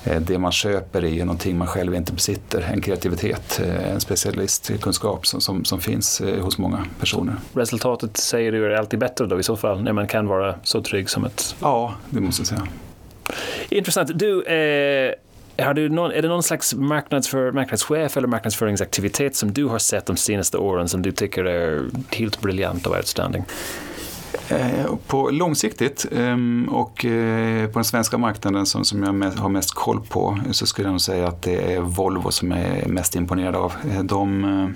eh, 0.03 0.21
det 0.21 0.37
man 0.37 0.51
köper 0.51 1.05
är 1.05 1.25
någonting 1.25 1.57
man 1.57 1.67
själv 1.67 1.95
inte 1.95 2.13
besitter, 2.13 2.61
en 2.73 2.81
kreativitet, 2.81 3.61
eh, 3.63 3.91
en 3.91 3.99
specialistkunskap 3.99 5.27
som, 5.27 5.41
som, 5.41 5.65
som 5.65 5.81
finns 5.81 6.21
hos 6.41 6.57
många 6.57 6.85
personer. 6.99 7.35
Resultatet 7.53 8.17
säger 8.17 8.51
du 8.51 8.65
är 8.65 8.77
alltid 8.77 8.99
bättre 8.99 9.25
då 9.25 9.39
i 9.39 9.43
så 9.43 9.55
fall, 9.55 9.83
när 9.83 9.93
man 9.93 10.07
kan 10.07 10.27
vara 10.27 10.55
så 10.63 10.81
trygg 10.81 11.09
som 11.09 11.25
ett... 11.25 11.55
Ja, 11.61 11.93
det 12.09 12.21
måste 12.21 12.41
jag 12.41 12.47
säga. 12.47 12.67
Intressant. 13.69 14.11
Du, 14.15 14.43
eh... 14.43 15.13
Har 15.57 15.73
du 15.73 15.89
någon, 15.89 16.11
är 16.11 16.21
det 16.21 16.27
någon 16.27 16.43
slags 16.43 16.73
marknadsför, 16.73 17.51
marknadschef 17.51 18.17
eller 18.17 18.27
marknadsföringsaktivitet 18.27 19.35
som 19.35 19.53
du 19.53 19.65
har 19.65 19.79
sett 19.79 20.05
de 20.05 20.17
senaste 20.17 20.57
åren 20.57 20.89
som 20.89 21.01
du 21.01 21.11
tycker 21.11 21.45
är 21.45 21.81
helt 22.09 22.41
briljant 22.41 22.87
och 22.87 22.95
outstanding? 22.95 23.45
Eh, 24.47 24.95
på 25.07 25.29
långsiktigt 25.29 26.05
ehm, 26.17 26.69
och 26.71 27.05
eh, 27.05 27.67
på 27.67 27.79
den 27.79 27.83
svenska 27.83 28.17
marknaden 28.17 28.65
som, 28.65 29.03
jag 29.03 29.31
har 29.41 29.49
mest 29.49 29.73
koll 29.73 30.01
på 30.09 30.39
så 30.51 30.65
skulle 30.65 30.87
jag 30.87 30.91
nog 30.91 31.01
säga 31.01 31.27
att 31.27 31.41
det 31.41 31.73
är 31.73 31.81
Volvo 31.81 32.31
som 32.31 32.51
jag 32.51 32.59
är 32.59 32.87
mest 32.87 33.15
imponerad 33.15 33.55
av. 33.55 33.73
De 34.03 34.43
eh, 34.43 34.69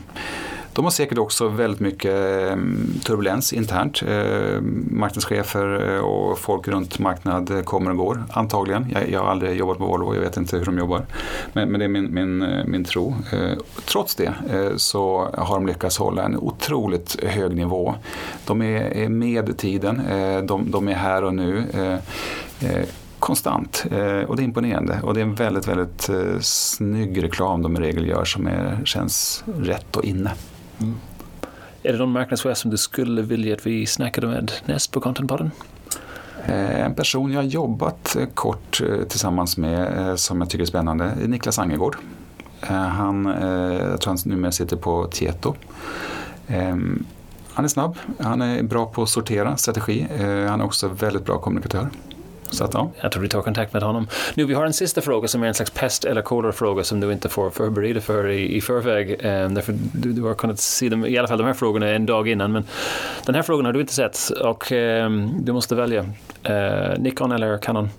de 0.78 0.86
har 0.86 0.92
säkert 0.92 1.18
också 1.18 1.48
väldigt 1.48 1.80
mycket 1.80 2.12
ehm, 2.14 2.94
turbulens 3.04 3.54
internt. 3.54 4.04
Ehm, 4.08 4.88
marknadschefer 4.92 5.96
eh, 5.96 6.00
och 6.00 6.40
folk 6.40 6.68
runt 6.68 7.00
marknad 7.00 7.52
eh, 7.52 7.62
kommer 7.62 7.92
och 7.92 7.98
går, 7.98 8.24
antagligen. 8.30 8.96
Jag, 9.10 9.20
har 9.20 9.32
aldrig 9.32 9.58
jobbat 9.58 9.78
på 9.78 9.86
Volvo, 9.86 10.16
jag 10.16 10.22
vet 10.22 10.38
inte 10.38 10.58
hur 10.58 10.66
de 10.66 10.78
jobbar. 10.78 11.06
Men, 11.54 11.70
men 11.70 11.80
det 11.80 11.86
är 11.86 11.90
min, 11.90 12.14
min, 12.14 12.42
eh, 12.42 12.66
min 12.66 12.84
tro. 12.84 13.16
Trots 13.86 14.16
det 14.16 14.34
så 14.76 15.30
har 15.38 15.56
de 15.56 15.68
lyckats 15.68 15.98
hålla 15.98 16.24
en 16.24 16.38
otroligt 16.38 17.24
hög 17.24 17.56
nivå. 17.56 17.96
De 18.46 18.62
är 18.62 19.10
med 19.10 19.58
tiden, 19.58 20.02
de, 20.48 20.72
de 20.72 20.88
är 20.88 20.94
här 20.94 21.24
och 21.24 21.34
nu 21.34 21.64
konstant 23.20 23.84
och 24.28 24.36
det 24.36 24.42
är 24.42 24.44
imponerande 24.44 25.00
och 25.04 25.14
det 25.14 25.20
är 25.20 25.24
en 25.24 25.36
väldigt, 25.36 25.68
väldigt 25.68 26.10
snygg 26.42 27.24
reklam 27.24 27.62
de 27.62 27.76
i 27.76 27.80
regel 27.80 28.08
gör 28.08 28.26
som 28.26 28.48
är, 28.48 28.80
känns 28.86 29.44
rätt 29.58 29.96
och 29.96 30.04
inne. 30.04 30.32
Mm. 30.82 30.96
Är 31.84 31.92
det 31.92 31.98
någon 31.98 32.12
marknadschef 32.12 32.58
som 32.58 32.72
du 32.72 32.78
skulle 32.78 33.22
vilja 33.22 33.56
att 33.56 33.68
vi 33.68 33.86
snackade 33.86 34.28
med 34.28 34.52
näst 34.66 34.92
på 34.92 35.00
Contentpodden? 35.00 35.52
Eh, 36.46 36.86
en 36.86 36.96
person 36.96 37.32
jag 37.32 37.46
jobbat 37.46 38.16
eh, 38.16 38.26
kort 38.34 38.82
eh, 38.82 39.08
tillsammans 39.08 39.58
med 39.58 40.20
som 40.20 40.42
jag 40.42 40.50
tycker 40.50 40.64
är 40.64 40.68
spännande 40.68 41.06
är 41.24 41.28
Niklas 41.28 41.60
Angegård. 41.60 41.98
Han, 42.60 43.26
jag 43.26 44.02
tror 44.02 44.08
han 44.08 44.18
numera 44.26 44.52
sitter 44.52 44.76
på 44.78 45.08
Tieto. 45.08 45.56
Ehm, 46.48 47.06
han 47.54 47.66
är 47.66 47.70
snabb, 47.70 47.98
han 48.20 48.42
är 48.42 48.64
bra 48.64 48.86
på 48.86 49.04
att 49.04 49.10
sortera 49.10 49.58
strategi, 49.58 50.08
han 50.50 50.62
är 50.62 50.66
också 50.66 50.88
väldigt 50.88 51.26
bra 51.26 51.40
kommunikatör. 51.40 51.90
Så 52.50 52.64
att, 52.64 52.74
ja. 52.74 52.92
Jag 53.02 53.12
tror 53.12 53.24
vi 53.24 53.30
tar 53.30 53.42
kontakt 53.42 53.74
med 53.74 53.84
honom. 53.84 54.08
Nu, 54.36 54.46
vi 54.46 54.54
har 54.54 54.66
en 54.66 54.74
sista 54.74 55.02
fråga 55.02 55.28
som 55.28 55.44
är 55.44 55.48
en 55.48 55.54
slags 55.54 55.72
pest 55.72 56.06
eller 56.06 56.22
kolera-fråga 56.22 56.84
som 56.84 57.00
du 57.00 57.12
inte 57.12 57.30
får 57.30 57.50
förbereda 57.50 58.02
för 58.02 58.28
i, 58.28 58.56
i 58.56 58.62
förväg. 58.62 59.12
Eh, 59.12 59.50
därför 59.50 59.76
du, 59.94 60.14
du 60.14 60.22
har 60.22 60.34
kunnat 60.34 60.60
se 60.60 60.90
dem, 60.90 61.06
i 61.06 61.18
alla 61.18 61.28
fall 61.28 61.38
de 61.38 61.48
här 61.48 61.54
frågorna 61.54 61.90
en 61.90 62.06
dag 62.06 62.28
innan. 62.28 62.52
Men 62.52 62.64
den 63.26 63.36
här 63.36 63.42
frågan 63.42 63.66
har 63.66 63.74
du 63.74 63.82
inte 63.82 63.94
sett 63.94 64.30
och 64.30 64.72
eh, 64.72 65.10
du 65.40 65.54
måste 65.54 65.76
välja. 65.76 66.06
Eh, 66.44 67.00
Nikon 67.00 67.32
eller 67.32 67.58
Canon? 67.58 67.90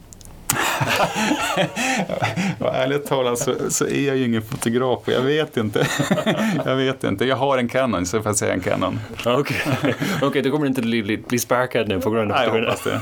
ärligt 2.60 3.06
talat 3.06 3.38
så, 3.38 3.54
så, 3.68 3.86
är 3.86 4.06
jag 4.06 4.16
ju 4.16 4.24
ingen 4.24 4.42
fotograf 4.42 4.98
och 5.06 5.12
jag 5.12 5.20
vet 5.20 5.56
inte. 5.56 5.86
jag 6.64 6.76
vet 6.76 7.04
inte. 7.04 7.24
Jag 7.24 7.36
har 7.36 7.58
en 7.58 7.68
Canon 7.68 8.06
så 8.06 8.22
får 8.22 8.28
jag 8.28 8.36
säga 8.36 8.52
en 8.52 8.60
Canon. 8.60 9.00
Okej, 9.26 9.56
okay. 9.78 9.94
okay, 10.22 10.42
du 10.42 10.50
kommer 10.50 10.66
inte 10.66 10.82
bli, 10.82 11.22
bli 11.28 11.38
sparkad 11.38 11.88
nu 11.88 12.00
på 12.00 12.10
grund 12.10 12.32
av 12.32 12.38
Nej, 12.38 12.46
jag 12.46 12.52
hoppas 12.60 12.82
det. 12.82 13.00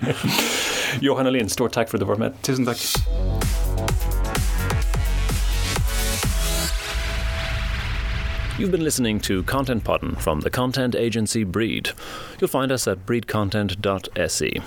Johanna 1.00 1.30
Lind, 1.30 1.50
stort 1.50 1.72
tack 1.72 1.88
för 1.88 1.98
att 1.98 2.00
du 2.00 2.06
var 2.06 2.16
med. 2.16 2.32
Tusen 2.42 2.66
tack. 2.66 2.78
You've 8.58 8.70
been 8.70 8.84
listening 8.84 9.20
to 9.20 9.42
Content 9.42 9.84
Podden 9.84 10.16
from 10.16 10.42
the 10.42 10.50
content 10.50 10.94
agency 10.94 11.44
Breed. 11.44 11.88
You'll 12.38 12.60
find 12.60 12.72
us 12.72 12.88
at 12.88 13.06
breedcontent.se. 13.06 14.60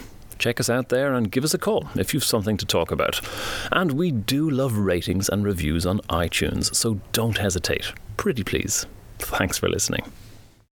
check 0.44 0.60
us 0.60 0.70
out 0.70 0.90
there 0.90 1.14
and 1.14 1.32
give 1.32 1.46
us 1.46 1.54
a 1.54 1.58
call 1.58 1.88
if 1.96 2.14
you've 2.14 2.24
something 2.24 2.58
to 2.58 2.66
talk 2.66 2.92
about. 2.92 3.22
And 3.72 3.94
we 3.94 4.12
do 4.12 4.50
love 4.50 4.78
ratings 4.78 5.30
and 5.30 5.46
reviews 5.46 5.86
on 5.86 6.02
iTunes, 6.10 6.76
so 6.76 7.00
don't 7.14 7.38
hesitate. 7.38 7.94
Pretty 8.18 8.44
please. 8.44 8.86
Thanks 9.20 9.58
for 9.58 9.70
listening. 9.70 10.12